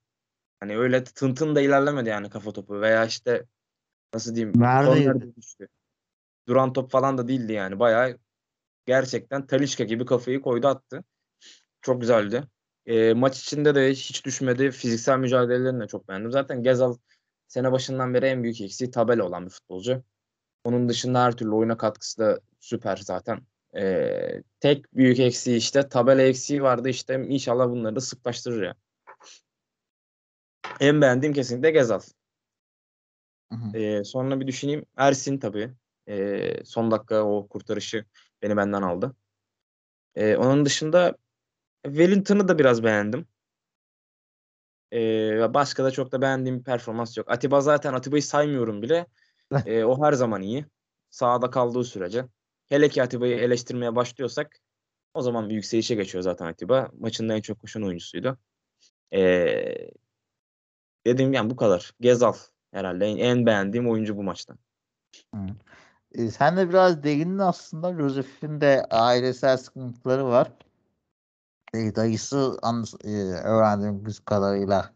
[0.60, 3.46] hani öyle tın tın da ilerlemedi yani kafa topu veya işte
[4.14, 5.34] nasıl diyeyim Neredeydi?
[6.48, 8.18] Duran top falan da değildi yani bayağı
[8.92, 11.04] gerçekten Talisca gibi kafayı koydu attı.
[11.82, 12.44] Çok güzeldi.
[12.86, 14.72] E, maç içinde de hiç düşmedi.
[14.72, 16.32] Fiziksel mücadelelerini de çok beğendim.
[16.32, 16.98] Zaten Gezal
[17.48, 20.04] sene başından beri en büyük eksiği tabela olan bir futbolcu.
[20.64, 23.40] Onun dışında her türlü oyuna katkısı da süper zaten.
[23.76, 28.76] E, tek büyük eksiği işte tabela eksiği vardı işte inşallah bunları da sıklaştırır ya.
[30.80, 32.02] En beğendiğim kesinlikle Gezal.
[33.52, 33.78] Hı hı.
[33.78, 34.86] E, sonra bir düşüneyim.
[34.98, 35.72] Ersin tabii.
[36.08, 38.06] E, son dakika o kurtarışı
[38.42, 39.16] beni benden aldı.
[40.16, 41.18] E, onun dışında
[41.86, 43.28] Wellington'ı da biraz beğendim.
[44.94, 47.32] Ee, başka da çok da beğendiğim bir performans yok.
[47.32, 49.08] Atiba zaten Atiba'yı saymıyorum bile.
[49.66, 50.66] Ee, o her zaman iyi.
[51.10, 52.26] Sahada kaldığı sürece.
[52.70, 54.60] Hele ki Atiba'yı eleştirmeye başlıyorsak
[55.14, 56.92] o zaman bir yükselişe geçiyor zaten Atiba.
[57.00, 58.38] Maçın en çok koşan oyuncusuydu.
[59.14, 59.92] Ee,
[61.06, 61.94] dediğim yani bu kadar.
[62.00, 62.34] Gezal
[62.72, 64.56] herhalde en, en beğendiğim oyuncu bu maçta.
[66.16, 67.94] E, sen de biraz değindin aslında.
[67.94, 70.52] Josef'in de ailesel sıkıntıları var.
[71.74, 74.92] E, dayısı an, e, öğrendiğimiz kadarıyla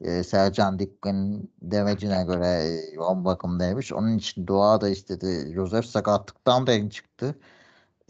[0.00, 3.92] e, Sercan Dikkan'ın demecine göre e, yoğun bakımdaymış.
[3.92, 5.52] Onun için dua da istedi.
[5.54, 7.34] Josef sakatlıktan da çıktı.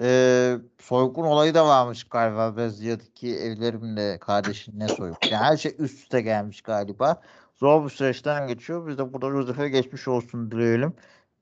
[0.02, 5.18] Ee, soygun olayı da varmış galiba Brezilya'daki evlerimle kardeşinle soygun.
[5.30, 7.22] Yani her şey üst üste gelmiş galiba.
[7.56, 8.86] Zor bir süreçten geçiyor.
[8.88, 10.92] Biz de burada Josef'e geçmiş olsun dileyelim.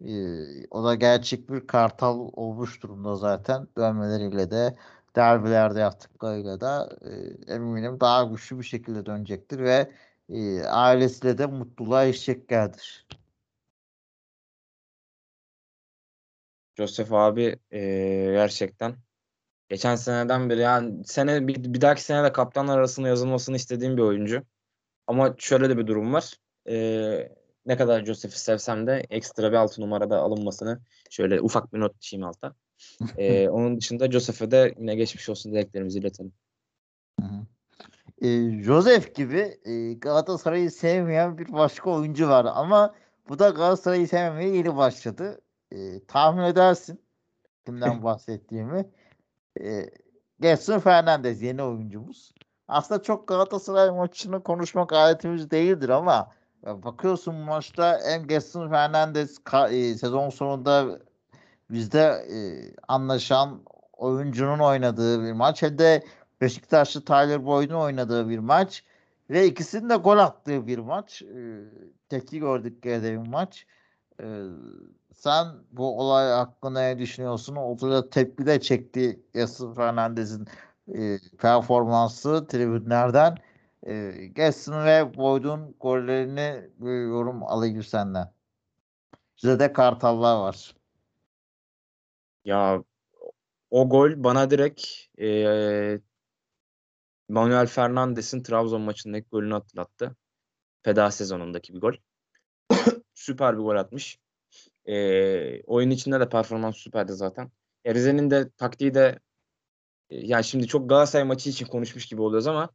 [0.00, 3.68] Ee, o da gerçek bir kartal olmuş durumda zaten.
[3.76, 4.76] Dönmeleriyle de
[5.16, 6.98] derbilerde yaptıklarıyla da
[7.48, 9.92] e, eminim daha güçlü bir şekilde dönecektir ve
[10.28, 13.06] e, ailesiyle de mutluluğa erişeceklerdir.
[16.76, 18.96] Joseph abi eee, gerçekten
[19.68, 24.02] geçen seneden beri yani sene bir, bir dahaki sene de kaptanlar arasında yazılmasını istediğim bir
[24.02, 24.42] oyuncu.
[25.06, 26.34] Ama şöyle de bir durum var.
[26.66, 27.36] Eee,
[27.68, 32.26] ne kadar Joseph'i sevsem de ekstra bir altı numarada alınmasını şöyle ufak bir not düşeyim
[32.26, 32.54] alta.
[33.18, 36.32] Eee, onun dışında Joseph'e de yine geçmiş olsun dileklerimizi iletelim.
[38.22, 38.28] E,
[38.62, 42.94] Joseph gibi e, Galatasaray'ı sevmeyen bir başka oyuncu var ama
[43.28, 45.40] bu da Galatasaray'ı sevmemeye yeni başladı.
[45.72, 47.00] E, tahmin edersin
[47.66, 48.90] kimden bahsettiğimi.
[49.60, 49.90] E,
[50.40, 52.34] Gelson Fernandes yeni oyuncumuz.
[52.68, 59.94] Aslında çok Galatasaray maçını konuşmak adetimiz değildir ama bakıyorsun maçta hem Gelson Fernandes ka- e,
[59.94, 60.98] sezon sonunda
[61.70, 62.38] bizde e,
[62.88, 63.62] anlaşan
[63.96, 66.04] oyuncunun oynadığı bir maç hem de
[66.40, 68.84] Beşiktaşlı Tyler Boyd'un oynadığı bir maç
[69.30, 71.22] ve ikisinin de gol attığı bir maç.
[71.22, 71.64] E,
[72.08, 73.66] tepki gördük bir maç.
[74.22, 74.26] E,
[75.14, 77.56] sen bu olay hakkında ne düşünüyorsun?
[77.56, 80.48] Ortada tepki de çekti Yasin Fernandez'in
[80.94, 83.36] e, performansı tribünlerden.
[83.86, 88.32] E, Gelson ve Boyd'un gollerini bir yorum alayım senden.
[89.36, 90.74] Size de Kartallar var.
[92.44, 92.84] Ya
[93.70, 94.86] o gol bana direkt
[95.18, 96.00] eee
[97.28, 100.16] Manuel Fernandes'in Trabzon maçındaki golünü hatırlattı.
[100.82, 101.94] Feda sezonundaki bir gol.
[103.14, 104.18] Süper bir gol atmış.
[104.86, 107.50] Eee, oyun içinde de performans süperdi zaten.
[107.86, 109.18] Rize'nin de taktiği de
[110.10, 112.70] e, yani şimdi çok Galatasaray maçı için konuşmuş gibi oluyoruz ama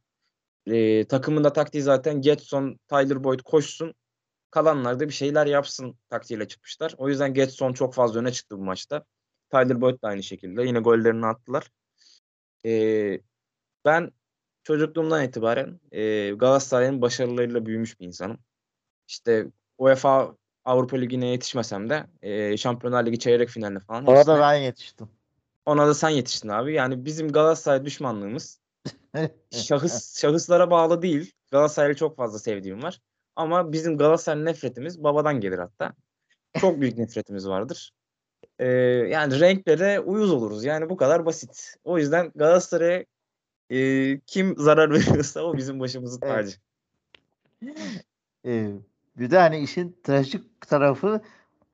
[0.66, 3.94] e, takımın da taktiği zaten Getson, Tyler Boyd koşsun.
[4.50, 6.94] Kalanlar da bir şeyler yapsın taktiğiyle çıkmışlar.
[6.98, 9.04] O yüzden Getson çok fazla öne çıktı bu maçta.
[9.50, 10.62] Tyler Boyd da aynı şekilde.
[10.62, 11.70] Yine gollerini attılar.
[12.66, 13.20] E,
[13.84, 14.10] ben
[14.62, 18.38] çocukluğumdan itibaren e, Galatasaray'ın başarılarıyla büyümüş bir insanım.
[19.08, 19.46] İşte
[19.78, 25.08] UEFA Avrupa Ligi'ne yetişmesem de e, Şampiyonlar Ligi çeyrek finaline falan Orada hepsine- ben yetiştim.
[25.66, 26.74] ona da sen yetiştin abi.
[26.74, 28.60] Yani bizim Galatasaray düşmanlığımız
[29.50, 31.32] şahıs şahıslara bağlı değil.
[31.50, 33.00] Galatasaray'ı çok fazla sevdiğim var.
[33.36, 35.92] Ama bizim Galatasaray nefretimiz babadan gelir hatta.
[36.60, 37.92] Çok büyük nefretimiz vardır.
[38.58, 38.66] Ee,
[39.10, 40.64] yani renklere uyuz oluruz.
[40.64, 41.74] Yani bu kadar basit.
[41.84, 43.04] O yüzden Galatasaray'a
[43.70, 46.34] e, kim zarar veriyorsa o bizim başımızın Evet.
[46.34, 46.56] tacı.
[48.46, 48.70] Ee,
[49.16, 51.20] bir de hani işin trajik tarafı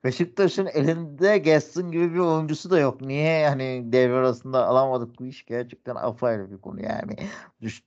[0.03, 3.01] Beşiktaş'ın elinde Gaston gibi bir oyuncusu da yok.
[3.01, 7.15] Niye yani devre arasında alamadık bu iş gerçekten apayrı bir konu yani.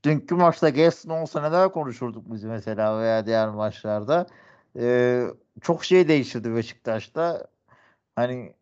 [0.05, 4.27] Dünkü maçta Gaston olsa neler konuşurduk biz mesela veya diğer maçlarda.
[4.77, 5.27] Ee,
[5.62, 7.46] çok şey değiştirdi Beşiktaş'ta.
[8.16, 8.55] Hani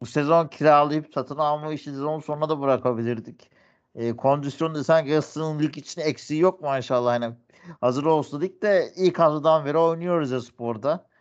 [0.00, 3.50] bu sezon kiralayıp satın alma işi sezon sonuna da bırakabilirdik.
[3.94, 7.12] E, kondisyon desen Gaston'un lig için eksiği yok maşallah.
[7.12, 7.34] Hani
[7.80, 11.11] hazır olsun dedik de ilk haftadan beri oynuyoruz ya sporda.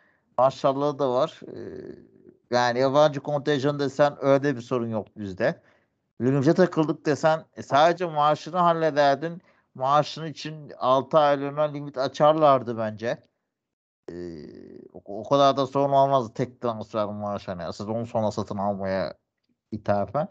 [0.41, 1.39] Maşallah da var.
[1.55, 1.59] E,
[2.51, 5.61] yani yabancı kontenjan desen öyle bir sorun yok bizde.
[6.21, 9.41] Ligimize takıldık desen e, sadece maaşını hallederdin.
[9.75, 13.17] Maaşın için 6 aylığına limit açarlardı bence.
[14.11, 14.15] E,
[14.93, 19.13] o, kadar da sorun olmazdı tek transfer maaş hani sezon sonra satın almaya
[19.71, 20.27] ithafen.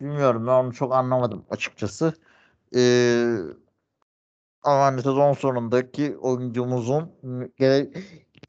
[0.00, 2.14] Bilmiyorum ben onu çok anlamadım açıkçası.
[2.76, 3.36] Ee,
[4.62, 7.12] ama hani sezon sonundaki oyuncumuzun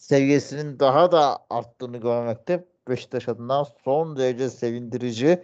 [0.02, 5.44] seviyesinin daha da arttığını görmekte Beşiktaş adına son derece sevindirici.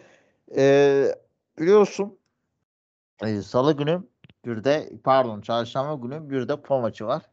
[0.57, 1.15] Ee,
[1.59, 2.19] biliyorsun
[3.23, 4.03] e, Salı günü
[4.45, 7.23] bir de pardon Çarşamba günü bir de kupa maçı var.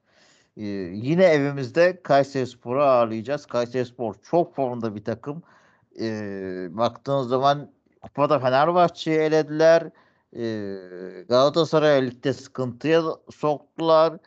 [0.57, 3.47] Ee, yine evimizde Kayserispor'u ağırlayacağız.
[3.47, 5.43] Kayserispor çok formda bir takım.
[6.01, 7.71] Ee, baktığın zaman
[8.03, 9.91] kupada Fenerbahçe'yi elediler.
[10.37, 14.19] Ee, Galatasaray ligde sıkıntıya soktular.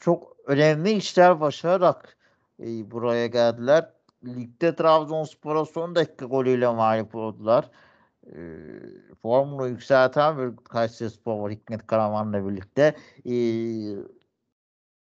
[0.00, 2.16] Çok önemli işler başararak
[2.58, 3.92] buraya geldiler.
[4.24, 7.70] Ligde Trabzonspor'a son dakika golüyle mağlup oldular.
[9.22, 12.96] Formunu yükselten bir Kayserispor var Hikmet Karaman'la birlikte.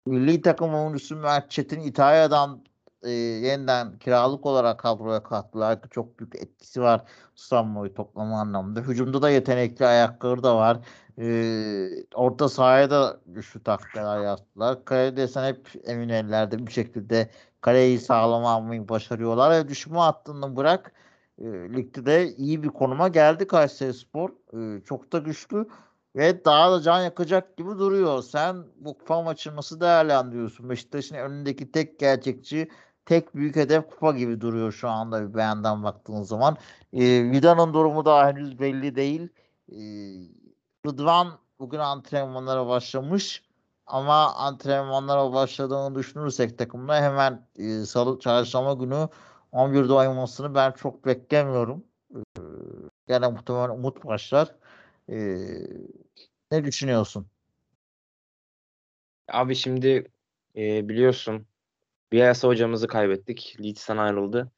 [0.05, 2.63] Milli takım oyuncusu Mert Çetin İtalya'dan
[3.03, 5.79] e, yeniden kiralık olarak kadroya kattılar.
[5.91, 7.01] Çok büyük etkisi var
[7.35, 8.79] Sammo'yu toplama anlamında.
[8.81, 10.77] Hücumda da yetenekli ayakları da var.
[11.19, 14.85] E, orta sahaya da güçlü takviyeler yaptılar.
[14.85, 17.29] Kale desen hep emin ellerde bir şekilde
[17.61, 19.51] kaleyi sağlam almayı başarıyorlar.
[19.51, 20.93] Ve düşme hattını bırak
[21.39, 24.29] E, ligde de iyi bir konuma geldi Kayserispor.
[24.79, 25.67] E, çok da güçlü
[26.15, 28.23] ve daha da can yakacak gibi duruyor.
[28.23, 30.69] Sen bu kupa maçını nasıl değerlendiriyorsun?
[30.69, 32.69] Beşiktaş'ın önündeki tek gerçekçi,
[33.09, 36.57] tek büyük hedef kupa gibi duruyor şu anda bir beyandan baktığın zaman.
[36.93, 39.29] E, Vida'nın durumu daha henüz belli değil.
[39.71, 39.77] E,
[40.87, 43.43] Rıdvan bugün antrenmanlara başlamış
[43.87, 49.09] ama antrenmanlara başladığını düşünürsek takımda hemen e, salı çarşamba günü
[49.53, 51.83] 11'de oynamasını ben çok beklemiyorum.
[52.15, 52.19] E,
[53.07, 54.55] gene muhtemelen umut başlar.
[55.09, 55.17] E,
[56.51, 57.27] ne düşünüyorsun?
[59.27, 60.11] Abi şimdi
[60.55, 61.47] e, biliyorsun
[62.11, 63.57] Bielsa hocamızı kaybettik.
[63.63, 64.51] Leeds'ten ayrıldı.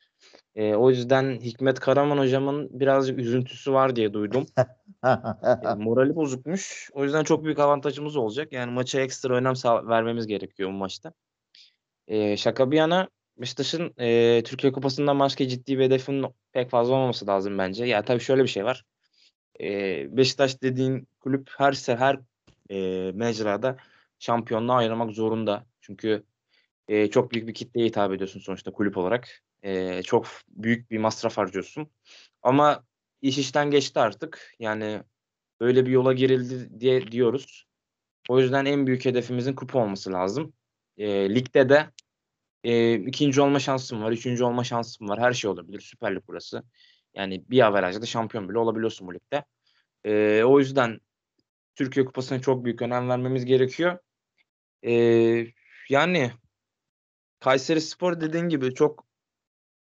[0.55, 4.45] E, o yüzden Hikmet Karaman hocamın birazcık üzüntüsü var diye duydum.
[4.57, 4.63] E,
[5.77, 6.89] morali bozukmuş.
[6.93, 8.53] O yüzden çok büyük avantajımız olacak.
[8.53, 11.13] Yani maça ekstra önem vermemiz gerekiyor bu maçta.
[12.07, 17.27] E, şaka bir yana Beşiktaş'ın e, Türkiye Kupası'ndan başka ciddi bir hedefin pek fazla olmaması
[17.27, 17.85] lazım bence.
[17.85, 18.85] Ya tabii şöyle bir şey var.
[19.61, 19.67] E,
[20.17, 22.19] Beşiktaş dediğin kulüp her her
[22.69, 23.77] e, mecrada
[24.19, 25.65] şampiyonluğa oynamak zorunda.
[25.81, 26.23] Çünkü
[26.87, 29.43] e, çok büyük bir kitleye hitap ediyorsun sonuçta kulüp olarak.
[29.63, 31.91] E, çok büyük bir masraf harcıyorsun.
[32.41, 32.83] Ama
[33.21, 34.55] iş işten geçti artık.
[34.59, 35.03] Yani
[35.59, 37.65] böyle bir yola girildi diye diyoruz.
[38.29, 40.53] O yüzden en büyük hedefimizin kupa olması lazım.
[40.97, 41.91] E, ligde de
[42.63, 45.19] e, ikinci olma şansım var, üçüncü olma şansım var.
[45.19, 45.79] Her şey olabilir.
[45.79, 46.63] Süper Lig burası.
[47.13, 49.43] Yani bir averajda şampiyon bile olabiliyorsun bu ligde.
[50.05, 50.99] E, o yüzden
[51.75, 53.99] Türkiye Kupası'na çok büyük önem vermemiz gerekiyor.
[54.85, 54.93] E,
[55.89, 56.31] yani
[57.41, 59.05] Kayseri Spor dediğin gibi çok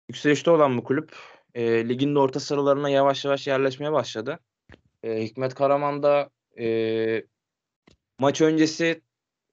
[0.09, 1.17] yükselişte olan bu kulüp.
[1.55, 4.39] E, ligin de orta sıralarına yavaş yavaş yerleşmeye başladı.
[5.03, 7.25] E, Hikmet Karaman da e,
[8.19, 9.03] maç öncesi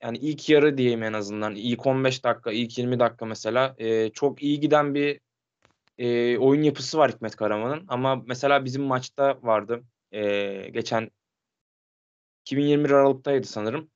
[0.03, 4.43] yani ilk yarı diyeyim en azından ilk 15 dakika, ilk 20 dakika mesela e, çok
[4.43, 5.19] iyi giden bir
[5.97, 7.85] e, oyun yapısı var Hikmet Karaman'ın.
[7.87, 9.83] Ama mesela bizim maçta vardı.
[10.11, 10.21] E,
[10.69, 11.11] geçen
[12.45, 13.89] 2021 Aralık'taydı sanırım.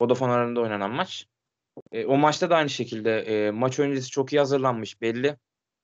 [0.00, 1.26] Vodafone Arena'da oynanan maç.
[1.92, 5.36] E, o maçta da aynı şekilde e, maç öncesi çok iyi hazırlanmış belli.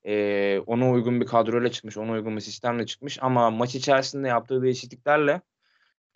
[0.07, 3.19] E, ona uygun bir kadroyla çıkmış, ona uygun bir sistemle çıkmış.
[3.23, 5.41] Ama maç içerisinde yaptığı değişikliklerle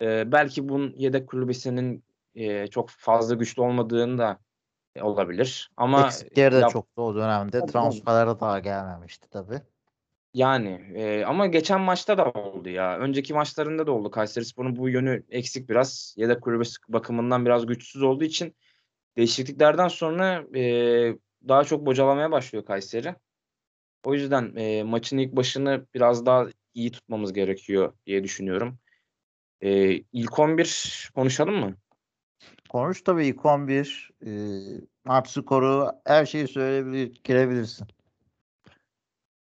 [0.01, 2.03] e, belki bunun yedek kulübesinin
[2.35, 4.39] e, çok fazla güçlü olmadığını da
[4.95, 5.71] e, olabilir.
[5.77, 7.65] Ama Eksikleri de yap- çoktu o dönemde.
[7.65, 9.61] Transferlere daha gelmemişti tabii.
[10.33, 12.97] Yani e, ama geçen maçta da oldu ya.
[12.97, 14.11] Önceki maçlarında da oldu.
[14.11, 16.15] Kayserispor'un bu yönü eksik biraz.
[16.17, 18.55] Yedek kulübesi bakımından biraz güçsüz olduğu için
[19.17, 20.63] değişikliklerden sonra e,
[21.47, 23.15] daha çok bocalamaya başlıyor Kayseri.
[24.03, 28.79] O yüzden e, maçın ilk başını biraz daha iyi tutmamız gerekiyor diye düşünüyorum.
[29.61, 31.75] E, ilk 11 konuşalım mı?
[32.69, 34.29] Konuş tabii ilk 11 e,
[35.05, 37.87] maç skoru her şeyi söyleyebilir, girebilirsin.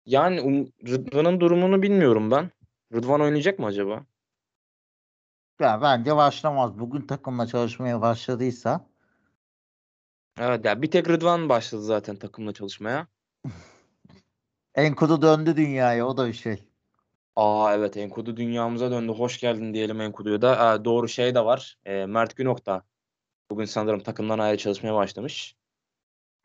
[0.06, 2.52] Yani um, Rıdvan'ın durumunu bilmiyorum ben.
[2.94, 4.06] Rıdvan oynayacak mı acaba?
[5.60, 6.80] Ya bence başlamaz.
[6.80, 8.88] Bugün takımla çalışmaya başladıysa
[10.40, 13.08] Evet ya bir tek Rıdvan başladı zaten takımla çalışmaya.
[14.76, 16.64] Enkudu döndü dünyaya o da bir şey.
[17.36, 19.12] Aa evet Enkudu dünyamıza döndü.
[19.12, 20.60] Hoş geldin diyelim Enkudu'ya da.
[20.60, 21.78] Aa, doğru şey de var.
[21.86, 22.84] E, Mert Günok da
[23.52, 25.56] bugün sanırım takımdan ayrı çalışmaya başlamış.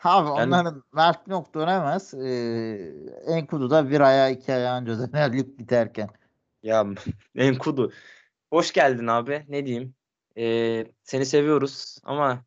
[0.04, 2.14] Abi Yani- onların Mert Nok dönemez.
[2.14, 2.94] Ee,
[3.26, 6.08] Enkudu da bir aya iki aya önce döner lig biterken.
[6.62, 6.86] Ya
[7.36, 7.92] Enkudu.
[8.50, 9.44] Hoş geldin abi.
[9.48, 9.94] Ne diyeyim?
[10.36, 12.44] E, seni seviyoruz ama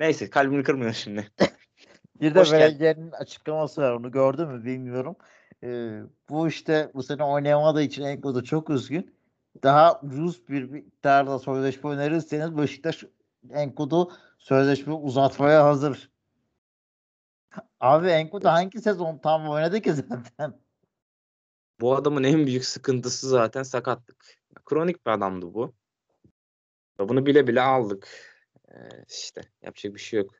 [0.00, 1.30] neyse kalbini kırmıyor şimdi.
[2.20, 3.92] Bir de belediyenin açıklaması var.
[3.92, 5.16] Onu gördün mü bilmiyorum.
[5.62, 9.16] Ee, bu işte bu sene oynayamadığı için Enkudu çok üzgün.
[9.62, 13.04] Daha ucuz bir miktarda sözleşme önerirseniz Beşiktaş
[13.50, 16.10] Enkudu sözleşme uzatmaya hazır.
[17.80, 20.60] Abi Enkudu hangi sezon tam oynadı ki zaten?
[21.80, 24.24] Bu adamın en büyük sıkıntısı zaten sakatlık.
[24.64, 25.74] Kronik bir adamdı bu.
[26.98, 28.35] Bunu bile bile aldık.
[29.08, 30.34] İşte yapacak bir şey yok.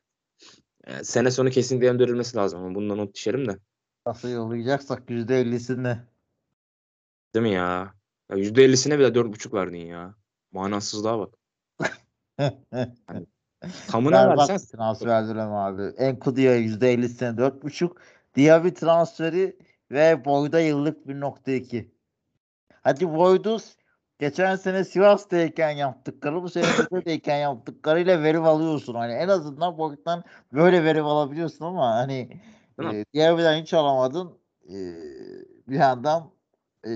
[0.87, 3.57] Ee, sene sonu kesinlikle gönderilmesi lazım ama bundan not düşerim de.
[4.05, 5.97] Nasıl yollayacaksak %50'sini.
[7.33, 7.93] Değil mi ya?
[8.29, 10.15] Ya %50'sine bile 4,5 verdin ya.
[10.51, 11.33] Manasızlığa bak.
[13.87, 15.81] Tamına Berbat versen transfer dönemi abi.
[15.81, 17.91] Enkudu'ya %50'sine 4.5.
[18.35, 19.57] Diaby transferi
[19.91, 21.87] ve Boyd'a yıllık 1.2.
[22.81, 23.57] Hadi Boyd'u
[24.19, 28.93] geçen sene Sivas'tayken yaptıkları bu sene Rize'deyken yaptıklarıyla verim alıyorsun.
[28.93, 32.41] Hani en azından Boyd'dan böyle verim alabiliyorsun ama hani
[32.79, 34.37] e, Diaby'den hiç alamadın.
[34.69, 34.77] E,
[35.67, 36.31] bir yandan
[36.85, 36.91] e,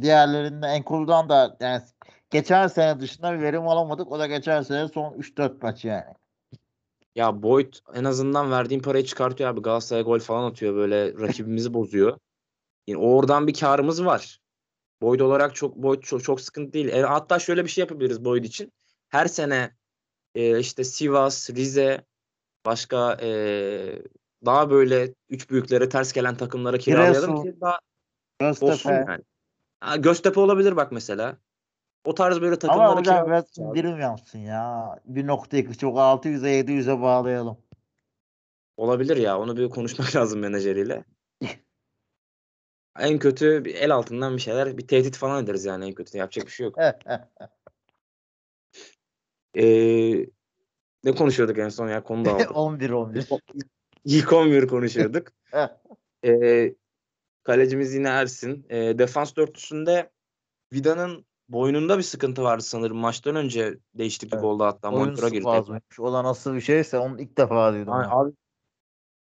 [0.00, 1.82] diğerlerinden Enkudu'dan da yani
[2.30, 4.12] geçen sene dışında bir verim alamadık.
[4.12, 6.14] O da geçen sene son 3-4 maç yani.
[7.14, 9.62] ya Boyd en azından verdiğin parayı çıkartıyor abi.
[9.62, 12.18] Galatasaray'a gol falan atıyor böyle rakibimizi bozuyor.
[12.86, 14.40] Yani oradan bir karımız var.
[15.02, 16.88] Boyd olarak çok Boyd çok, çok sıkıntı değil.
[16.88, 18.72] E, hatta şöyle bir şey yapabiliriz Boyd için.
[19.08, 19.70] Her sene
[20.34, 22.04] e, işte Sivas, Rize,
[22.66, 23.28] başka e,
[24.44, 27.78] daha böyle üç büyüklere ters gelen takımlara kiralayalım Giresun, ki daha
[28.40, 28.94] olsun Göztepe.
[29.10, 29.22] yani.
[29.80, 31.36] Ha, Göztepe olabilir bak mesela.
[32.04, 33.30] O tarz böyle Ama takımlara hocam kiralayalım.
[33.30, 34.98] biraz indirim yapsın ya.
[35.08, 37.58] 1.2 çok 600'e 700'e bağlayalım.
[38.76, 39.38] Olabilir ya.
[39.38, 41.04] Onu bir konuşmak lazım menajeriyle.
[43.00, 46.18] En kötü bir el altından bir şeyler, bir tehdit falan ederiz yani en kötü.
[46.18, 46.76] Yapacak bir şey yok.
[49.58, 50.26] Ee,
[51.04, 52.02] ne konuşuyorduk en son ya?
[52.02, 52.50] Konu dağıldı.
[52.54, 53.28] 11 11.
[54.04, 55.28] İlk 11 konuşuyorduk.
[56.24, 56.74] Ee,
[57.42, 58.66] kalecimiz yine Ersin.
[58.70, 60.10] Ee, defans dörtlüsünde
[60.72, 62.96] Vida'nın boynunda bir sıkıntı vardı sanırım.
[62.96, 64.44] Maçtan önce değişiklik Evet.
[64.44, 64.88] oldu hatta.
[64.88, 65.80] Oyun Monitöre girdi.
[65.98, 67.92] O da nasıl bir şeyse onu ilk defa duydum.
[67.92, 68.08] Ben.
[68.08, 68.32] abi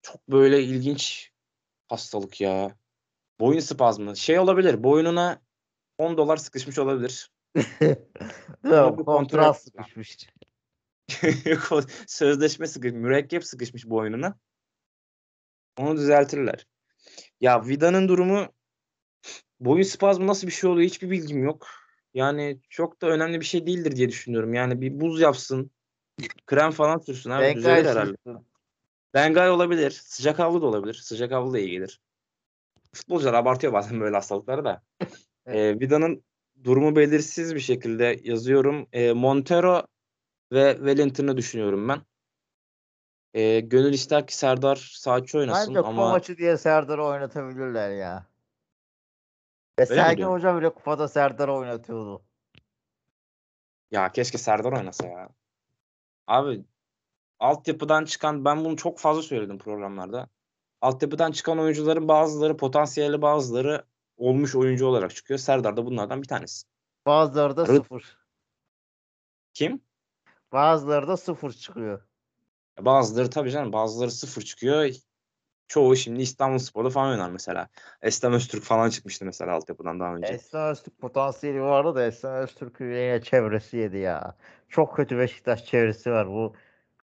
[0.02, 1.30] çok böyle ilginç
[1.88, 2.76] hastalık ya.
[3.40, 4.16] Boyun spazmı.
[4.16, 4.82] Şey olabilir.
[4.82, 5.42] Boynuna
[5.98, 7.30] 10 dolar sıkışmış olabilir.
[9.06, 10.28] Kontrat sıkışmış.
[12.06, 13.00] Sözleşme sıkışmış.
[13.00, 14.38] Mürekkep sıkışmış boynuna.
[15.78, 16.66] Onu düzeltirler.
[17.40, 18.48] Ya Vida'nın durumu
[19.60, 21.66] boyun spazmı nasıl bir şey oluyor hiçbir bilgim yok.
[22.14, 24.54] Yani çok da önemli bir şey değildir diye düşünüyorum.
[24.54, 25.70] Yani bir buz yapsın.
[26.46, 27.42] Krem falan sürsün abi.
[27.42, 28.16] Benkay Düzelir herhalde.
[29.14, 29.90] Bengay olabilir.
[29.90, 30.94] Sıcak havlu da olabilir.
[30.94, 32.00] Sıcak havlu da iyi gelir.
[32.92, 34.82] Futbolcular abartıyor bazen böyle hastalıkları da.
[35.46, 36.24] Ee, Vida'nın
[36.64, 38.88] durumu belirsiz bir şekilde yazıyorum.
[38.92, 39.86] Ee, Montero
[40.52, 42.02] ve Wellington'ı düşünüyorum ben.
[43.34, 48.26] Ee, gönül ister ki Serdar Saatçi oynasın Bence ama maçı diye Serdar'ı oynatabilirler ya.
[49.78, 50.26] Ve Öyle Sergen?
[50.26, 52.22] Hoca bile kupada Serdar'ı oynatıyordu.
[53.90, 55.28] ya keşke Serdar oynasa ya.
[56.26, 56.64] Abi
[57.38, 60.28] altyapıdan çıkan ben bunu çok fazla söyledim programlarda.
[60.80, 63.84] Altyapıdan çıkan oyuncuların bazıları potansiyelli bazıları
[64.16, 65.38] olmuş oyuncu olarak çıkıyor.
[65.38, 66.66] Serdar da bunlardan bir tanesi.
[67.06, 68.18] Bazıları da Rı- sıfır.
[69.54, 69.80] Kim?
[70.52, 72.02] Bazıları da sıfır çıkıyor.
[72.80, 74.90] Bazıları tabii canım bazıları sıfır çıkıyor.
[75.68, 77.68] Çoğu şimdi İstanbulspor'da falan oynar mesela.
[78.02, 80.32] Estem Öztürk falan çıkmıştı mesela altyapıdan daha önce.
[80.32, 84.36] Esna Öztürk potansiyeli vardı da Esna Öztürk'ün yine çevresi yedi ya.
[84.68, 86.28] Çok kötü Beşiktaş çevresi var.
[86.28, 86.54] Bu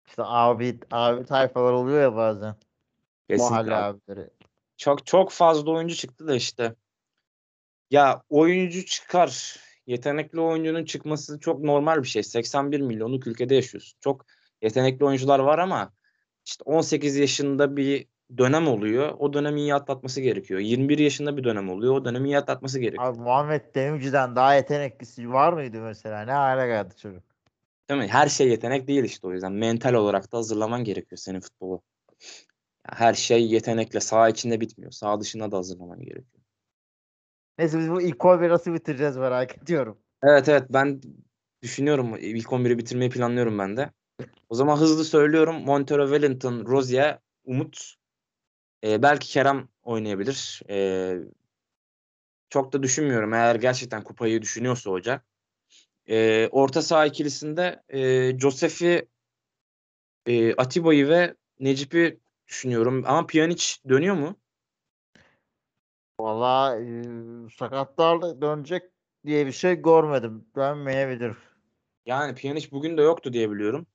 [0.08, 2.56] işte abi abi tayfalar oluyor ya bazen.
[3.30, 4.00] Kesinlikle Mahalle abi.
[4.08, 4.30] abileri.
[4.78, 6.76] Çok çok fazla oyuncu çıktı da işte.
[7.92, 9.60] Ya oyuncu çıkar.
[9.88, 12.24] Yetenekli oyuncunun çıkması çok normal bir şey.
[12.24, 13.98] 81 milyonluk ülkede yaşıyorsun.
[14.00, 14.26] Çok
[14.62, 15.94] yetenekli oyuncular var ama
[16.46, 18.08] işte 18 yaşında bir
[18.38, 19.16] dönem oluyor.
[19.20, 20.60] O dönemi iyi atlatması gerekiyor.
[20.60, 21.94] 21 yaşında bir dönem oluyor.
[21.94, 23.08] O dönemi iyi atlatması gerekiyor.
[23.08, 26.22] Abi Muhammed Demirci'den daha yeteneklisi var mıydı mesela?
[26.22, 27.24] Ne hale geldi çocuk?
[27.90, 28.08] Değil mi?
[28.08, 29.52] Her şey yetenek değil işte o yüzden.
[29.52, 31.82] Mental olarak da hazırlaman gerekiyor senin futbolu.
[32.94, 34.92] Her şey yetenekle saha içinde bitmiyor.
[34.92, 36.44] Saha dışında da hazırlaman gerekiyor.
[37.58, 39.98] Neyse biz bu ilk 11'i nasıl bitireceğiz merak ediyorum.
[40.24, 41.02] Evet evet ben
[41.62, 42.16] düşünüyorum.
[42.20, 43.92] İlk 11'i bitirmeyi planlıyorum ben de.
[44.50, 45.64] O zaman hızlı söylüyorum.
[45.64, 47.96] Montero, Wellington, Rozier, Umut.
[48.84, 50.62] Ee, belki Kerem oynayabilir.
[50.70, 51.18] Ee,
[52.50, 53.34] çok da düşünmüyorum.
[53.34, 55.22] Eğer gerçekten kupayı düşünüyorsa hoca.
[56.10, 59.08] Ee, orta saha ikilisinde e, Josef'i,
[60.26, 63.04] e, Atiba'yı ve Necip'i düşünüyorum.
[63.08, 64.36] Ama Pjanic dönüyor mu?
[66.20, 67.04] Valla e,
[67.58, 68.84] sakatlarla dönecek
[69.26, 70.46] diye bir şey görmedim.
[70.56, 71.38] Dönmeyebilir.
[72.06, 73.88] Yani Pjanic bugün de yoktu diye biliyorum.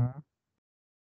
[0.00, 0.06] Hı.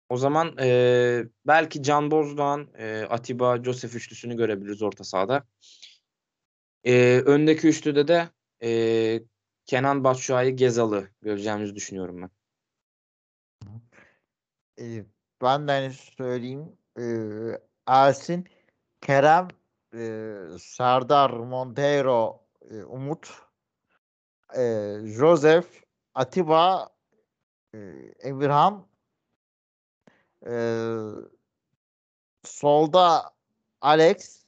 [0.10, 5.44] O zaman e, belki Can Bozdoğan, e, Atiba, Josef üçlüsünü görebiliriz orta sahada.
[6.84, 8.30] E, öndeki üçlüde de
[8.64, 9.24] e,
[9.66, 12.30] Kenan Batshuayi, Gezal'ı göreceğimizi düşünüyorum ben.
[14.80, 15.06] E,
[15.44, 16.78] ben de hani söyleyeyim.
[17.00, 17.04] E,
[17.88, 18.48] Ersin,
[19.02, 19.48] Kerem,
[19.94, 20.00] e,
[20.60, 23.30] Serdar, Monteiro, e, Umut,
[24.58, 25.68] e, Joseph,
[26.16, 26.90] Atiba,
[27.74, 27.78] e,
[28.20, 28.88] Emirhan,
[30.48, 30.54] e,
[32.44, 33.32] solda
[33.82, 34.44] Alex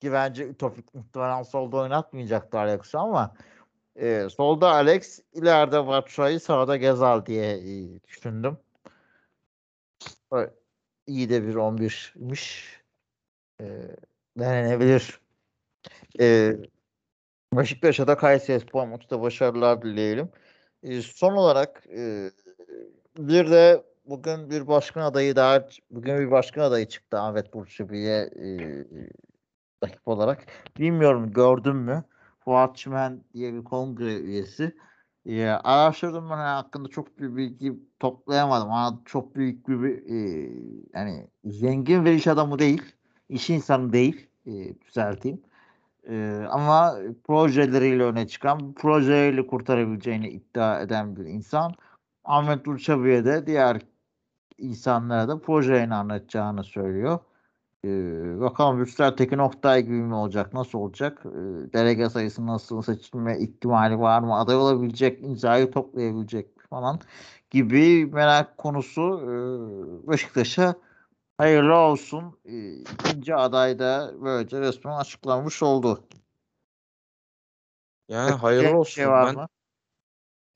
[0.00, 3.34] ki bence Topik muhtemelen solda oynatmayacaktı Alex'i ama
[3.96, 7.62] e, solda Alex, ileride Batshuayi, sağda Gezal diye
[8.08, 8.58] düşündüm.
[11.06, 12.64] İyi de bir 11'miş.
[13.60, 13.64] E,
[14.38, 15.20] denenebilir.
[16.20, 16.56] E,
[17.52, 20.28] Beşiktaş'a da Kayserispor maçta başarılar dileyelim.
[20.82, 22.30] E, son olarak e,
[23.18, 28.48] bir de bugün bir başkan adayı daha bugün bir başkan adayı çıktı Ahmet Burçebi'ye e,
[29.84, 30.46] rakip olarak.
[30.78, 32.04] Bilmiyorum gördün mü?
[32.44, 34.76] Fuat Çimen diye bir kongre üyesi.
[35.26, 38.70] E, araştırdım ben hakkında çok bir bilgi toplayamadım.
[38.72, 40.50] Ama çok büyük bir, bir e,
[40.94, 42.82] yani zengin bir iş adamı değil.
[43.28, 44.28] iş insanı değil.
[44.46, 45.42] e, düzelteyim.
[46.08, 51.74] E, ama projeleriyle öne çıkan, projeleriyle kurtarabileceğini iddia eden bir insan.
[52.24, 53.82] Ahmet Durçabi'ye de diğer
[54.58, 57.18] insanlara da projelerini anlatacağını söylüyor.
[57.84, 60.54] Ee, bakalım Rüstel Tekin Oktay gibi mi olacak?
[60.54, 61.22] Nasıl olacak?
[61.26, 64.38] Ee, delege sayısı nasıl seçilme ihtimali var mı?
[64.38, 67.00] Aday olabilecek, imzayı toplayabilecek mi falan
[67.50, 70.74] gibi merak konusu ee, Beşiktaş'a
[71.38, 72.38] hayırlı olsun.
[72.44, 76.04] Ee, ikinci aday da böylece resmen açıklanmış oldu.
[78.08, 78.92] Yani Ekleyecek hayırlı bir olsun.
[78.92, 79.48] şey var ben mı?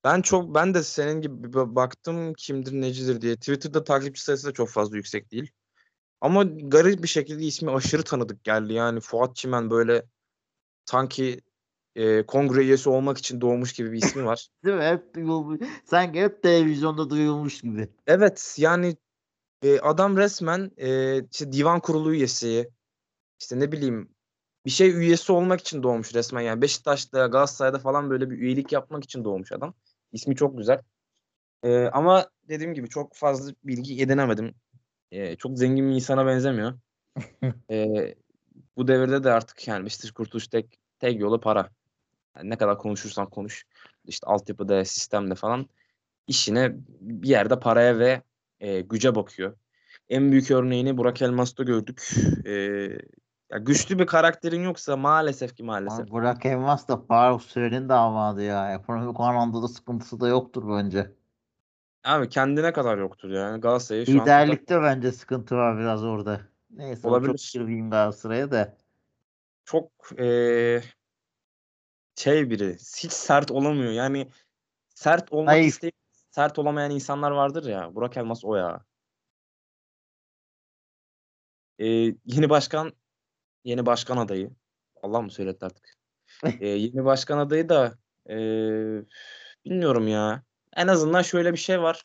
[0.05, 3.37] ben çok ben de senin gibi baktım kimdir necidir diye.
[3.37, 5.51] Twitter'da takipçi sayısı da çok fazla yüksek değil.
[6.21, 8.73] Ama garip bir şekilde ismi aşırı tanıdık geldi.
[8.73, 10.03] Yani Fuat Çimen böyle
[10.85, 11.41] sanki
[11.97, 14.49] e, kongre üyesi olmak için doğmuş gibi bir ismi var.
[14.65, 14.85] Değil mi?
[14.85, 15.61] Hep duyulmuş.
[15.85, 17.89] Sanki hep televizyonda duyulmuş gibi.
[18.07, 18.97] Evet yani
[19.63, 22.71] e, adam resmen e, işte divan kurulu üyesi
[23.41, 24.17] işte ne bileyim
[24.67, 29.05] bir şey üyesi olmak için doğmuş resmen yani Beşiktaş'ta Galatasaray'da falan böyle bir üyelik yapmak
[29.05, 29.75] için doğmuş adam.
[30.13, 30.83] İsmi çok güzel.
[31.63, 34.55] E, ama dediğim gibi çok fazla bilgi edinemedim.
[35.11, 36.73] E, çok zengin bir insana benzemiyor.
[37.71, 38.15] E,
[38.77, 41.71] bu devirde de artık yani Beşiktaş kurtuluş tek, tek yolu para.
[42.37, 43.67] Yani ne kadar konuşursan konuş.
[44.05, 45.69] İşte altyapıda, sistemde falan
[46.27, 48.23] işine bir yerde paraya ve
[48.61, 49.57] e, güce bakıyor.
[50.09, 52.11] En büyük örneğini Burak Elmas'ta gördük.
[52.47, 52.53] E,
[53.53, 56.01] ya güçlü bir karakterin yoksa maalesef ki maalesef.
[56.01, 58.75] Abi Burak Elmas da Faruk Süren'in damadı ya.
[58.75, 61.13] Ekonomik anlamda da sıkıntısı da yoktur bence.
[62.07, 63.61] Abi kendine kadar yoktur yani.
[63.61, 66.41] Galatasaray'ı şu Liderlikte bence sıkıntı var biraz orada.
[66.71, 67.51] Neyse o çok Olabilir.
[67.53, 68.77] girmeyeyim Galatasaray'a da.
[69.65, 69.91] çok
[70.21, 70.83] e,
[72.17, 72.73] şey biri.
[72.75, 73.93] Hiç sert olamıyor.
[73.93, 74.31] Yani
[74.95, 75.67] sert olmak Naif.
[75.67, 75.95] isteyip
[76.31, 77.95] sert olamayan insanlar vardır ya.
[77.95, 78.85] Burak Elmas o ya.
[81.79, 81.87] E,
[82.25, 82.93] yeni başkan
[83.65, 84.51] yeni başkan adayı.
[85.03, 85.97] Allah mı söyletti artık?
[86.61, 87.99] E, yeni başkan adayı da
[88.29, 88.37] e,
[89.65, 90.43] bilmiyorum ya.
[90.77, 92.03] En azından şöyle bir şey var.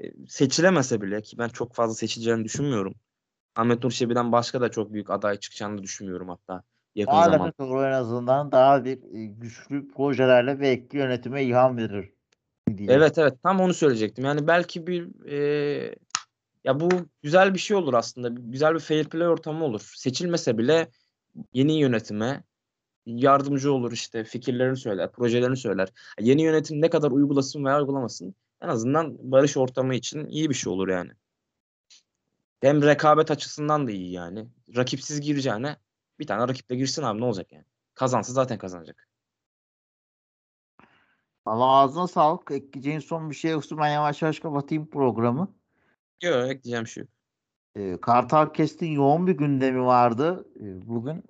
[0.00, 2.94] E, seçilemese bile ki ben çok fazla seçileceğini düşünmüyorum.
[3.56, 6.62] Ahmet Nur Çebi'den başka da çok büyük aday çıkacağını düşünmüyorum hatta
[6.94, 7.30] yakın zaman.
[7.30, 12.12] Muhalefet olur en azından daha bir e, güçlü projelerle ve etki yönetime ilham verir.
[12.76, 12.92] diye.
[12.92, 14.24] Evet evet tam onu söyleyecektim.
[14.24, 15.94] Yani belki bir e,
[16.64, 16.88] ya bu
[17.22, 18.28] güzel bir şey olur aslında.
[18.28, 19.92] Güzel bir fair play ortamı olur.
[19.96, 20.88] Seçilmese bile
[21.52, 22.42] yeni yönetime
[23.06, 25.88] yardımcı olur işte fikirlerini söyler, projelerini söyler.
[26.20, 30.72] Yeni yönetim ne kadar uygulasın veya uygulamasın en azından barış ortamı için iyi bir şey
[30.72, 31.10] olur yani.
[32.60, 34.48] Hem rekabet açısından da iyi yani.
[34.76, 35.76] Rakipsiz gireceğine
[36.18, 37.64] bir tane rakiple girsin abi ne olacak yani.
[37.94, 39.08] Kazansa zaten kazanacak.
[41.44, 42.50] Allah ağzına sağlık.
[42.50, 45.54] Ekleyeceğin son bir şey yoksa ben yavaş yavaş kapatayım programı.
[46.22, 47.10] Yok ekleyeceğim şey yok.
[47.76, 51.24] E, Kartal Kest'in yoğun bir gündemi vardı e, bugün.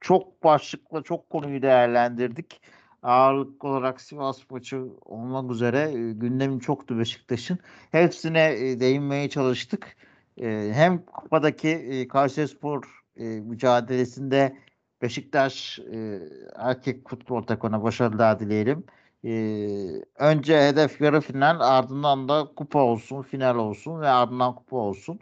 [0.00, 2.60] Çok başlıkla çok konuyu değerlendirdik.
[3.02, 7.58] Ağırlıklı olarak Sivas maçı olmak üzere e, gündemi çoktu Beşiktaş'ın.
[7.90, 9.96] Hepsine e, değinmeye çalıştık.
[10.38, 14.56] E, hem kupadaki Kayserispor mücadelesinde
[15.02, 15.78] Beşiktaş
[16.56, 18.84] erkek futbol takımına başarılar dileyelim.
[20.18, 25.20] Önce hedef yarı final ardından da kupa olsun, final olsun ve ardından kupa olsun.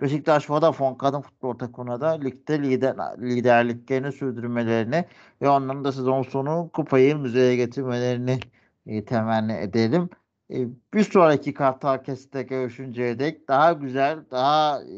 [0.00, 5.04] Beşiktaş Vodafone kadın futbol takımına da ligde lider, liderliklerini sürdürmelerini
[5.42, 8.40] ve onların da sezon sonu kupayı müzeye getirmelerini
[8.86, 10.10] e, temenni edelim.
[10.50, 14.96] E, bir sonraki Kartal Kesit'te görüşünceye dek daha güzel, daha e,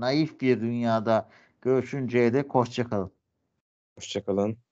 [0.00, 1.28] naif bir dünyada
[1.62, 3.12] görüşünceye dek hoşçakalın.
[3.98, 4.71] Hoşçakalın.